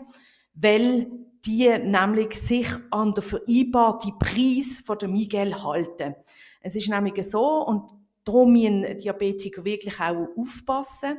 weil 0.55 1.05
die 1.45 1.69
nämlich 1.69 2.33
sich 2.33 2.67
an 2.89 3.13
der 3.13 3.21
vereinbarten 3.21 4.17
Preis 4.17 4.81
von 4.83 4.97
der 4.97 5.07
Miguel 5.07 5.53
halten. 5.63 6.15
Es 6.61 6.75
ist 6.75 6.89
nämlich 6.89 7.23
so, 7.29 7.65
und 7.65 7.98
Darum 8.23 8.53
müssen 8.53 8.97
Diabetiker 8.97 9.65
wirklich 9.65 9.99
auch 9.99 10.29
aufpassen. 10.37 11.17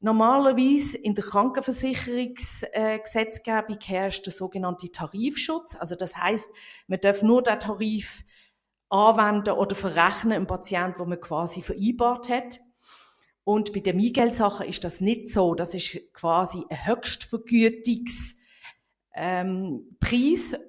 Normalerweise 0.00 0.96
in 0.96 1.14
der 1.14 1.24
Krankenversicherungsgesetzgebung 1.24 3.78
herrscht 3.84 4.24
der 4.24 4.32
sogenannte 4.32 4.90
Tarifschutz. 4.90 5.76
Also 5.76 5.94
das 5.94 6.16
heißt, 6.16 6.48
man 6.86 7.00
darf 7.00 7.22
nur 7.22 7.42
den 7.42 7.58
Tarif 7.58 8.24
anwenden 8.88 9.50
oder 9.50 9.74
verrechnen 9.74 10.38
im 10.38 10.46
Patienten, 10.46 10.98
wo 10.98 11.04
man 11.04 11.20
quasi 11.20 11.60
vereinbart 11.60 12.30
hat. 12.30 12.60
Und 13.44 13.72
bei 13.72 13.80
der 13.80 13.94
Miguel-Sache 13.94 14.64
ist 14.64 14.84
das 14.84 15.00
nicht 15.00 15.28
so. 15.28 15.54
Das 15.54 15.74
ist 15.74 16.12
quasi 16.12 16.64
ein 16.68 16.86
Höchstvergütungspreis. 16.86 18.36
Ähm, 19.14 19.96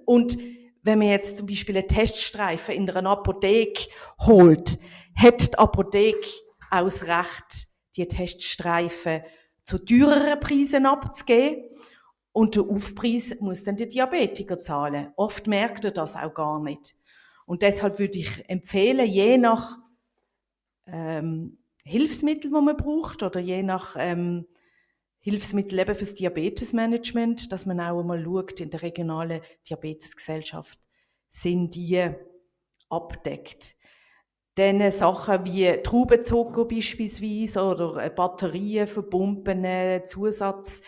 und 0.06 0.38
wenn 0.84 1.00
man 1.00 1.10
jetzt 1.10 1.38
zum 1.38 1.48
Beispiel 1.48 1.78
einen 1.78 1.88
Teststreifen 1.88 2.76
in 2.76 2.90
einer 2.90 3.12
Apotheke 3.12 3.90
holt, 4.20 4.78
hat 5.16 5.54
die 5.54 5.58
Apotheke 5.58 6.28
das 6.70 7.06
Recht, 7.06 7.68
die 7.96 8.08
Teststreifen 8.08 9.22
zu 9.64 9.78
teureren 9.78 10.40
Preisen 10.40 10.86
abzugeben. 10.86 11.66
Und 12.34 12.56
den 12.56 12.70
Aufpreis 12.70 13.42
muss 13.42 13.66
dann 13.66 13.76
der 13.76 13.88
Diabetiker 13.88 14.62
zahlen. 14.62 15.12
Oft 15.18 15.48
merkt 15.48 15.84
er 15.84 15.92
das 15.92 16.16
auch 16.16 16.34
gar 16.34 16.62
nicht. 16.62 16.96
Und 17.46 17.62
deshalb 17.62 18.00
würde 18.00 18.20
ich 18.20 18.50
empfehlen, 18.50 19.06
je 19.06 19.38
nach 19.38 19.78
ähm, 20.88 21.58
Hilfsmittel, 21.84 22.52
wo 22.54 22.62
man 22.62 22.78
braucht, 22.78 23.24
oder 23.24 23.42
je 23.42 23.64
nach 23.64 23.96
ähm, 23.98 24.48
Hilfsmittel 25.20 25.80
eben 25.80 25.94
fürs 25.94 26.14
Diabetesmanagement, 26.14 27.52
dass 27.52 27.66
man 27.66 27.82
auch 27.82 28.00
einmal 28.00 28.24
schaut, 28.24 28.62
in 28.62 28.70
der 28.70 28.82
regionalen 28.82 29.42
Diabetesgesellschaft 29.68 30.80
sind 31.28 31.76
die 31.76 32.12
abdeckt. 32.90 33.76
Dann 34.56 34.92
Sachen 34.92 35.46
wie 35.46 35.82
Traubenzucker 35.82 36.66
beispielsweise 36.66 37.64
oder 37.64 38.10
Batterien 38.10 38.88
für 38.88 39.04
Pumpen, 39.04 39.66
Zusatz 40.08 40.82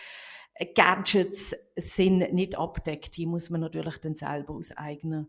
Gadgets 0.74 1.54
sind 1.76 2.32
nicht 2.32 2.56
abdeckt. 2.56 3.16
Die 3.16 3.26
muss 3.26 3.50
man 3.50 3.60
natürlich 3.60 3.98
dann 3.98 4.14
selber 4.14 4.54
aus 4.54 4.70
eigener 4.76 5.26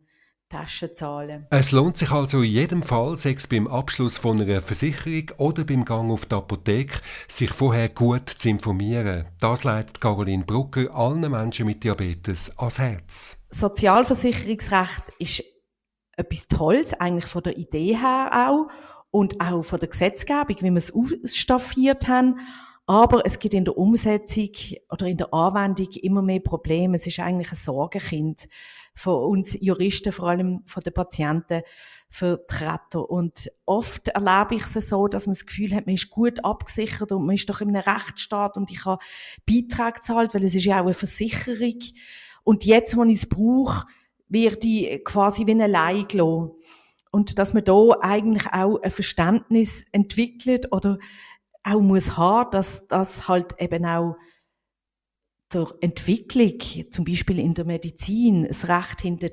Tasche 0.50 0.94
zahlen. 0.94 1.48
Es 1.50 1.72
lohnt 1.72 1.98
sich 1.98 2.12
also 2.12 2.42
in 2.42 2.52
jedem 2.52 2.84
Fall, 2.84 3.18
sei 3.18 3.32
es 3.32 3.48
beim 3.48 3.68
Abschluss 3.68 4.20
von 4.20 4.40
einer 4.40 4.62
Versicherung 4.62 5.32
oder 5.38 5.64
beim 5.64 5.84
Gang 5.86 6.12
auf 6.12 6.28
die 6.28 6.36
Apotheke, 6.36 7.00
sich 7.28 7.50
vorher 7.50 7.90
gut 7.90 8.30
zu 8.30 8.50
informieren. 8.50 9.26
Das 9.40 9.64
leitet 9.64 10.00
Caroline 10.00 10.46
Brucker 10.46 10.94
allen 10.94 11.32
Menschen 11.32 11.66
mit 11.66 11.84
Diabetes 11.84 12.56
ans 12.60 12.78
Herz. 12.78 13.38
Sozialversicherungsrecht 13.50 15.04
ist 15.18 15.44
etwas 16.18 16.48
Tolles, 16.48 16.94
eigentlich 16.94 17.28
von 17.28 17.44
der 17.44 17.58
Idee 17.58 17.98
her 17.98 18.48
auch 18.50 18.68
und 19.12 19.40
auch 19.40 19.64
von 19.64 19.80
der 19.80 19.90
Gesetzgebung, 19.90 20.58
wie 20.60 20.72
wir 20.72 20.78
es 20.78 20.94
ausstaffiert 20.94 22.08
haben. 22.08 22.40
Aber 22.88 23.26
es 23.26 23.40
gibt 23.40 23.56
in 23.56 23.66
der 23.66 23.78
Umsetzung 23.78 24.50
oder 24.92 25.08
in 25.08 25.18
der 25.18 25.34
Anwendung 25.34 25.90
immer 25.94 26.22
mehr 26.22 26.40
Probleme. 26.40 26.96
Es 26.96 27.08
ist 27.08 27.20
eigentlich 27.20 27.52
ein 27.52 27.56
Sorgenkind 27.56 28.48
von 28.94 29.24
uns 29.24 29.58
Juristen, 29.60 30.12
vor 30.12 30.30
allem 30.30 30.62
von 30.66 30.84
den 30.84 30.94
Patienten, 30.94 31.64
Vertreter. 32.10 33.10
Und 33.10 33.52
oft 33.66 34.08
erlebe 34.10 34.56
ich 34.56 34.64
es 34.76 34.90
so, 34.90 35.08
dass 35.08 35.26
man 35.26 35.34
das 35.34 35.46
Gefühl 35.46 35.76
hat, 35.76 35.86
man 35.86 35.96
ist 35.96 36.10
gut 36.10 36.44
abgesichert 36.46 37.12
und 37.12 37.26
man 37.26 37.36
ist 37.36 37.50
doch 37.50 37.62
in 37.62 37.76
einem 37.76 37.82
Rechtsstaat 37.82 38.56
und 38.56 38.72
ich 38.72 38.86
habe 38.86 39.04
Beiträge 39.46 39.94
gezahlt, 39.94 40.34
weil 40.34 40.44
es 40.44 40.56
ist 40.56 40.66
ja 40.66 40.78
auch 40.78 40.86
eine 40.86 40.94
Versicherung. 40.94 41.80
Und 42.44 42.64
jetzt, 42.64 42.96
wo 42.96 43.04
ich 43.04 43.18
es 43.18 43.30
brauche, 43.30 43.86
wird 44.36 44.64
die 44.64 45.02
quasi 45.04 45.48
wie 45.48 45.52
eine 45.52 45.68
Leih 45.68 46.04
gelassen. 46.04 46.52
Und 47.12 47.40
dass 47.40 47.54
man 47.54 47.64
da 47.64 47.92
eigentlich 48.02 48.48
auch 48.52 48.82
ein 48.82 48.92
Verständnis 48.92 49.86
entwickelt 49.94 50.72
oder 50.74 51.00
auch 51.64 51.82
muss 51.82 52.18
haben, 52.18 52.52
dass 52.52 52.88
das 52.88 53.28
halt 53.28 53.56
eben 53.60 53.86
auch 53.86 54.18
der 55.54 55.74
Entwicklung, 55.80 56.60
zum 56.92 57.06
Beispiel 57.06 57.40
in 57.40 57.54
der 57.54 57.66
Medizin, 57.66 58.44
das 58.44 58.68
Recht 58.68 59.02
hinter 59.02 59.30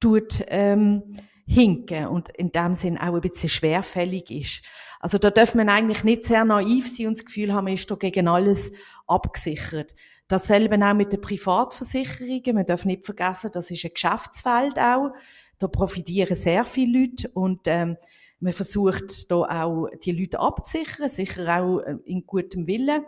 tut 0.00 0.44
ähm, 0.48 1.02
hinken 1.50 2.06
und 2.06 2.28
in 2.28 2.52
dem 2.52 2.74
Sinn 2.74 2.96
auch 2.96 3.14
ein 3.14 3.20
bisschen 3.20 3.48
schwerfällig 3.48 4.30
ist. 4.30 4.62
Also 5.00 5.18
da 5.18 5.30
darf 5.30 5.56
man 5.56 5.68
eigentlich 5.68 6.04
nicht 6.04 6.24
sehr 6.24 6.44
naiv 6.44 6.88
sein 6.88 7.08
und 7.08 7.18
das 7.18 7.24
Gefühl 7.24 7.52
haben, 7.52 7.64
man 7.64 7.74
ist 7.74 7.90
da 7.90 7.96
gegen 7.96 8.28
alles 8.28 8.72
abgesichert. 9.08 9.94
Dasselbe 10.28 10.76
auch 10.86 10.94
mit 10.94 11.12
den 11.12 11.20
Privatversicherungen. 11.20 12.54
Man 12.54 12.66
darf 12.66 12.84
nicht 12.84 13.04
vergessen, 13.04 13.50
das 13.52 13.70
ist 13.70 13.84
ein 13.84 13.90
Geschäftsfeld 13.92 14.78
auch. 14.78 15.10
Da 15.58 15.66
profitieren 15.66 16.36
sehr 16.36 16.64
viele 16.64 17.00
Leute 17.00 17.28
und 17.34 17.62
ähm, 17.64 17.96
man 18.38 18.52
versucht 18.52 19.30
da 19.30 19.64
auch 19.64 19.88
die 20.04 20.12
Leute 20.12 20.38
abzusichern, 20.38 21.08
sicher 21.08 21.60
auch 21.60 21.80
äh, 21.80 21.96
in 22.04 22.24
gutem 22.26 22.66
Willen 22.68 23.04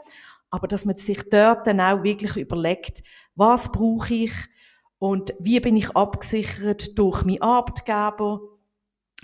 aber 0.52 0.68
dass 0.68 0.84
man 0.84 0.96
sich 0.96 1.22
dort 1.30 1.66
dann 1.66 1.80
auch 1.80 2.04
wirklich 2.04 2.36
überlegt, 2.36 3.02
was 3.34 3.72
brauche 3.72 4.12
ich 4.12 4.32
und 5.02 5.34
wie 5.40 5.58
bin 5.58 5.76
ich 5.76 5.96
abgesichert 5.96 6.96
durch 6.96 7.24
meinen 7.24 7.42
Arbeitgeber, 7.42 8.40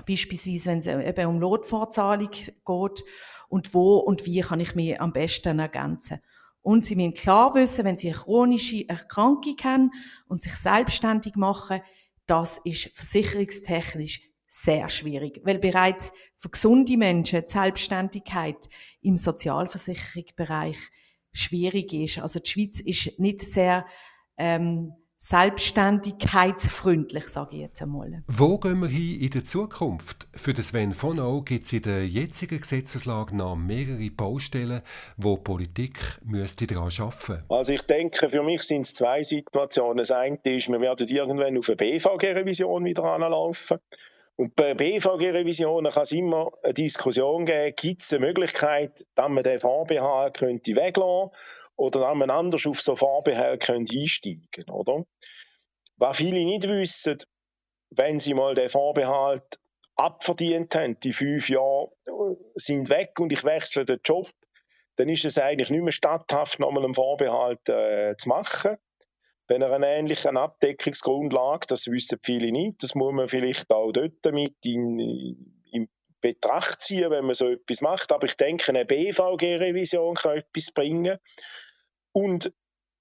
beispielsweise 0.04 0.70
wenn 0.70 0.78
es 0.78 0.88
eben 0.88 1.26
um 1.28 1.38
Notvorzahlung 1.38 2.32
geht 2.32 3.04
und 3.48 3.74
wo 3.74 3.98
und 3.98 4.26
wie 4.26 4.40
kann 4.40 4.58
ich 4.58 4.74
mich 4.74 5.00
am 5.00 5.12
besten 5.12 5.60
ergänzen. 5.60 6.18
Und 6.62 6.84
Sie 6.84 6.96
müssen 6.96 7.14
klar 7.14 7.54
wissen, 7.54 7.84
wenn 7.84 7.96
Sie 7.96 8.08
eine 8.08 8.16
chronische 8.16 8.88
Erkrankung 8.88 9.56
haben 9.62 9.90
und 10.26 10.42
sich 10.42 10.54
selbstständig 10.54 11.36
machen, 11.36 11.80
das 12.26 12.58
ist 12.64 12.90
versicherungstechnisch 12.96 14.22
sehr 14.48 14.88
schwierig, 14.88 15.40
weil 15.44 15.60
bereits 15.60 16.12
für 16.38 16.48
gesunde 16.48 16.96
Menschen 16.96 17.44
die 17.46 17.52
Selbstständigkeit 17.52 18.68
im 19.00 19.16
Sozialversicherungsbereich 19.16 20.78
schwierig 21.30 21.92
ist. 21.92 22.18
Also 22.18 22.40
die 22.40 22.50
Schweiz 22.50 22.80
ist 22.80 23.20
nicht 23.20 23.42
sehr 23.42 23.86
ähm, 24.36 24.92
selbstständigkeitsfreundlich, 25.18 27.28
sage 27.28 27.56
ich 27.56 27.62
jetzt 27.62 27.82
einmal. 27.82 28.22
Wo 28.28 28.58
gehen 28.58 28.80
wir 28.80 28.88
hin 28.88 29.20
in 29.20 29.30
der 29.30 29.44
Zukunft? 29.44 30.28
Für 30.32 30.54
den 30.54 30.64
Sven 30.64 30.92
von 30.92 31.18
O 31.18 31.42
gibt 31.42 31.66
es 31.66 31.72
in 31.72 31.82
der 31.82 32.06
jetzigen 32.06 32.60
Gesetzeslage 32.60 33.36
noch 33.36 33.56
mehrere 33.56 34.08
Baustellen, 34.10 34.82
wo 35.16 35.34
die 35.36 35.42
Politik 35.42 35.98
müsste 36.24 36.68
daran 36.68 36.84
arbeiten 36.84 37.08
müsste. 37.08 37.42
Also 37.48 37.72
ich 37.72 37.82
denke, 37.82 38.30
für 38.30 38.42
mich 38.42 38.62
sind 38.62 38.82
es 38.82 38.94
zwei 38.94 39.22
Situationen. 39.22 39.98
Das 39.98 40.12
eine 40.12 40.38
ist, 40.44 40.68
wir 40.68 40.80
werden 40.80 41.08
irgendwann 41.08 41.58
auf 41.58 41.68
eine 41.68 41.76
BVG-Revision 41.76 42.84
wieder 42.84 43.04
anlaufen. 43.04 43.78
Und 44.36 44.54
bei 44.54 44.74
BVG-Revisionen 44.74 45.90
kann 45.90 46.04
es 46.04 46.12
immer 46.12 46.52
eine 46.62 46.72
Diskussion 46.72 47.44
geben, 47.44 47.74
gibt 47.74 48.02
es 48.02 48.12
eine 48.12 48.24
Möglichkeit, 48.24 49.04
dass 49.16 49.28
man 49.28 49.42
den 49.42 49.58
Vorbehalt 49.58 50.34
könnte 50.34 50.76
weglassen 50.76 51.32
oder 51.78 52.14
man 52.14 52.30
anders 52.30 52.66
auf 52.66 52.80
so 52.80 52.96
Vorbehalt 52.96 53.62
könnte 53.62 53.98
einsteigen 53.98 54.70
oder? 54.70 55.04
Was 55.96 56.18
viele 56.18 56.44
nicht 56.44 56.68
wissen, 56.68 57.18
wenn 57.90 58.20
sie 58.20 58.34
mal 58.34 58.54
den 58.54 58.68
Vorbehalt 58.68 59.58
abverdient 59.96 60.74
haben, 60.74 61.00
die 61.00 61.12
fünf 61.12 61.48
Jahre 61.48 61.90
sind 62.54 62.88
weg 62.88 63.18
und 63.18 63.32
ich 63.32 63.42
wechsle 63.44 63.84
den 63.84 64.00
Job, 64.04 64.30
dann 64.96 65.08
ist 65.08 65.24
es 65.24 65.38
eigentlich 65.38 65.70
nicht 65.70 65.82
mehr 65.82 65.92
statthaft, 65.92 66.60
nochmal 66.60 66.84
einen 66.84 66.94
Vorbehalt 66.94 67.68
äh, 67.68 68.16
zu 68.16 68.28
machen 68.28 68.76
bei 69.48 69.56
einer 69.56 69.82
ähnlichen 69.82 70.36
Abdeckungsgrundlage, 70.36 71.66
das 71.68 71.86
wissen 71.86 72.18
viele 72.22 72.52
nicht, 72.52 72.82
das 72.82 72.94
muss 72.94 73.14
man 73.14 73.28
vielleicht 73.28 73.72
auch 73.72 73.90
dort 73.92 74.24
mit 74.26 74.54
in, 74.64 74.98
in 75.72 75.88
Betracht 76.20 76.82
ziehen, 76.82 77.10
wenn 77.10 77.24
man 77.24 77.34
so 77.34 77.48
etwas 77.48 77.80
macht. 77.80 78.12
Aber 78.12 78.26
ich 78.26 78.36
denke, 78.36 78.68
eine 78.68 78.84
BVG-Revision 78.84 80.14
kann 80.16 80.38
etwas 80.38 80.70
bringen. 80.72 81.18
Und 82.12 82.52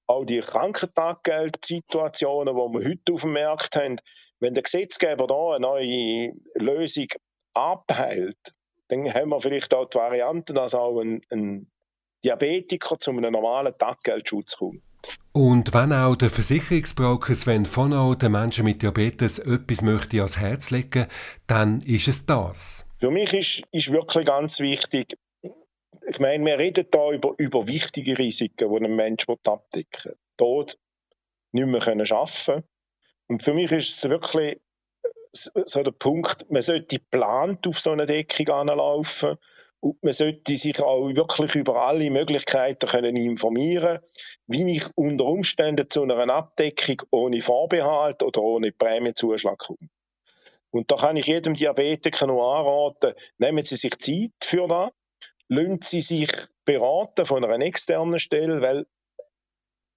auch 0.08 0.26
die 0.26 0.40
Krankentaggeldsituationen, 0.40 2.56
die 2.56 2.62
wir 2.62 2.90
heute 2.90 3.14
auf 3.14 3.22
dem 3.22 3.34
Markt 3.34 3.76
haben, 3.76 3.98
wenn 4.40 4.54
der 4.54 4.64
Gesetzgeber 4.64 5.28
da 5.28 5.56
eine 5.56 5.62
neue 5.62 6.34
Lösung 6.56 7.08
abhält, 7.54 8.54
dann 8.88 9.14
haben 9.14 9.30
wir 9.30 9.42
vielleicht 9.42 9.74
auch 9.74 9.90
die 9.90 9.98
Variante, 9.98 10.54
dass 10.54 10.74
auch 10.74 11.02
ein, 11.02 11.22
ein 11.30 11.70
Diabetiker 12.24 12.98
zu 13.00 13.12
einem 13.12 13.34
normalen 13.34 13.78
Taggeldschutz 13.78 14.56
kommt. 14.58 14.82
Und 15.34 15.74
wenn 15.74 15.94
auch 15.94 16.16
der 16.16 16.30
Versicherungsbroker 16.30 17.36
Sven 17.36 17.66
Vonau 17.66 18.16
den 18.16 18.32
Menschen 18.32 18.64
mit 18.64 18.82
Diabetes 18.82 19.40
etwas 19.40 19.82
möchte 19.82 20.18
ans 20.18 20.38
Herz 20.38 20.72
legen, 20.72 21.08
dann 21.46 21.82
ist 21.82 22.08
es 22.08 22.26
das. 22.26 22.86
Für 23.00 23.12
mich 23.12 23.34
ist, 23.34 23.62
ist 23.72 23.92
wirklich 23.92 24.26
ganz 24.26 24.60
wichtig, 24.60 25.18
ich 26.08 26.20
meine, 26.20 26.46
wir 26.46 26.58
reden 26.58 26.88
hier 26.92 27.12
über, 27.12 27.34
über 27.38 27.68
wichtige 27.68 28.18
Risiken, 28.18 28.70
die 28.70 28.86
ein 28.86 28.96
Mensch 28.96 29.26
abdecken 29.28 30.12
will. 30.12 30.18
Tod, 30.38 30.78
nicht 31.52 31.68
mehr 31.68 31.82
können 31.82 32.10
arbeiten 32.10 32.64
Und 33.28 33.44
für 33.44 33.54
mich 33.54 33.72
ist 33.72 33.90
es 33.90 34.10
wirklich 34.10 34.60
so 35.32 35.84
der 35.84 35.92
Punkt, 35.92 36.50
man 36.50 36.62
sollte 36.62 36.98
geplant 36.98 37.68
auf 37.68 37.80
so 37.80 37.92
eine 37.92 38.06
Deckung 38.06 38.50
anlaufen 38.50 39.38
und 39.82 40.02
man 40.02 40.14
sollte 40.14 40.56
sich 40.56 40.82
auch 40.82 41.10
wirklich 41.10 41.56
über 41.56 41.82
alle 41.82 42.10
Möglichkeiten 42.10 42.88
können 42.88 43.16
informieren 43.16 44.00
wie 44.48 44.78
ich 44.78 44.86
unter 44.96 45.26
Umständen 45.26 45.90
zu 45.90 46.04
einer 46.04 46.34
Abdeckung 46.34 47.02
ohne 47.12 47.42
Vorbehalt 47.42 48.24
oder 48.24 48.42
ohne 48.42 48.72
Prämienzuschlag 48.72 49.60
komme. 49.60 49.90
Und 50.70 50.90
da 50.90 50.96
kann 50.96 51.18
ich 51.18 51.28
jedem 51.28 51.54
Diabetiker 51.54 52.28
nur 52.28 52.56
anraten, 52.56 53.14
nehmen 53.38 53.66
Sie 53.66 53.76
sich 53.76 54.00
Zeit 54.00 54.32
für 54.42 54.68
das, 54.68 54.92
lassen 55.50 55.80
Sie 55.82 56.02
sich 56.02 56.32
beraten 56.66 57.26
von 57.26 57.44
einer 57.44 57.64
externen 57.64 58.20
Stelle, 58.20 58.62
weil 58.62 58.86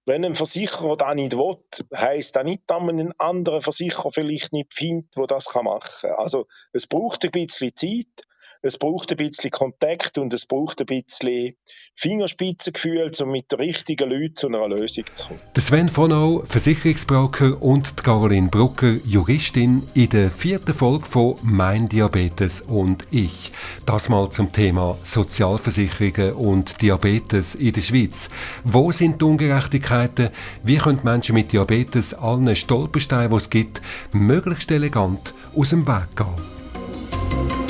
wenn 0.05 0.25
ein 0.25 0.35
Versicherer 0.35 0.97
das 0.97 1.15
nicht 1.15 1.37
will, 1.37 1.57
heisst 1.95 2.35
das 2.35 2.43
nicht, 2.43 2.63
dass 2.67 2.81
man 2.81 2.99
einen 2.99 3.19
anderen 3.19 3.61
Versicherer 3.61 4.11
vielleicht 4.11 4.51
nicht 4.51 4.73
findet, 4.73 5.15
der 5.15 5.27
das 5.27 5.53
machen 5.53 5.79
kann. 6.01 6.11
Also 6.11 6.47
es 6.73 6.87
braucht 6.87 7.23
ein 7.23 7.31
bisschen 7.31 7.75
Zeit, 7.75 8.27
es 8.63 8.77
braucht 8.77 9.11
ein 9.11 9.17
bisschen 9.17 9.49
Kontakt 9.49 10.17
und 10.17 10.33
es 10.33 10.45
braucht 10.45 10.79
ein 10.81 10.85
bisschen 10.85 11.53
Fingerspitzengefühl, 11.95 13.11
um 13.21 13.31
mit 13.31 13.51
den 13.51 13.59
richtigen 13.59 14.09
Leuten 14.09 14.35
zu 14.35 14.47
einer 14.47 14.67
Lösung 14.67 15.05
zu 15.13 15.27
kommen. 15.27 15.39
Der 15.55 15.63
Sven 15.63 15.89
Vonau, 15.89 16.43
Versicherungsbroker 16.45 17.61
und 17.61 17.99
die 17.99 18.03
Caroline 18.03 18.49
Brucker, 18.49 18.97
Juristin, 19.05 19.87
in 19.93 20.09
der 20.09 20.29
vierten 20.29 20.73
Folge 20.73 21.05
von 21.05 21.37
Mein 21.41 21.89
Diabetes 21.89 22.61
und 22.61 23.05
ich. 23.09 23.51
Das 23.85 24.09
mal 24.09 24.29
zum 24.29 24.51
Thema 24.51 24.97
Sozialversicherungen 25.03 26.33
und 26.33 26.81
Diabetes 26.81 27.55
in 27.55 27.73
der 27.73 27.81
Schweiz. 27.81 28.29
Wo 28.63 28.91
sind 28.91 29.21
die 29.21 29.25
Ungerechtigkeiten? 29.25 30.29
Wie 30.63 30.77
können 30.77 30.99
Menschen 31.03 31.35
mit 31.35 31.51
Diabetes 31.51 32.13
allen 32.13 32.55
Stolpersteinen, 32.55 33.31
die 33.31 33.37
es 33.37 33.49
gibt, 33.49 33.81
möglichst 34.11 34.69
elegant 34.69 35.33
aus 35.55 35.71
dem 35.71 35.87
Weg 35.87 36.15
gehen? 36.15 37.60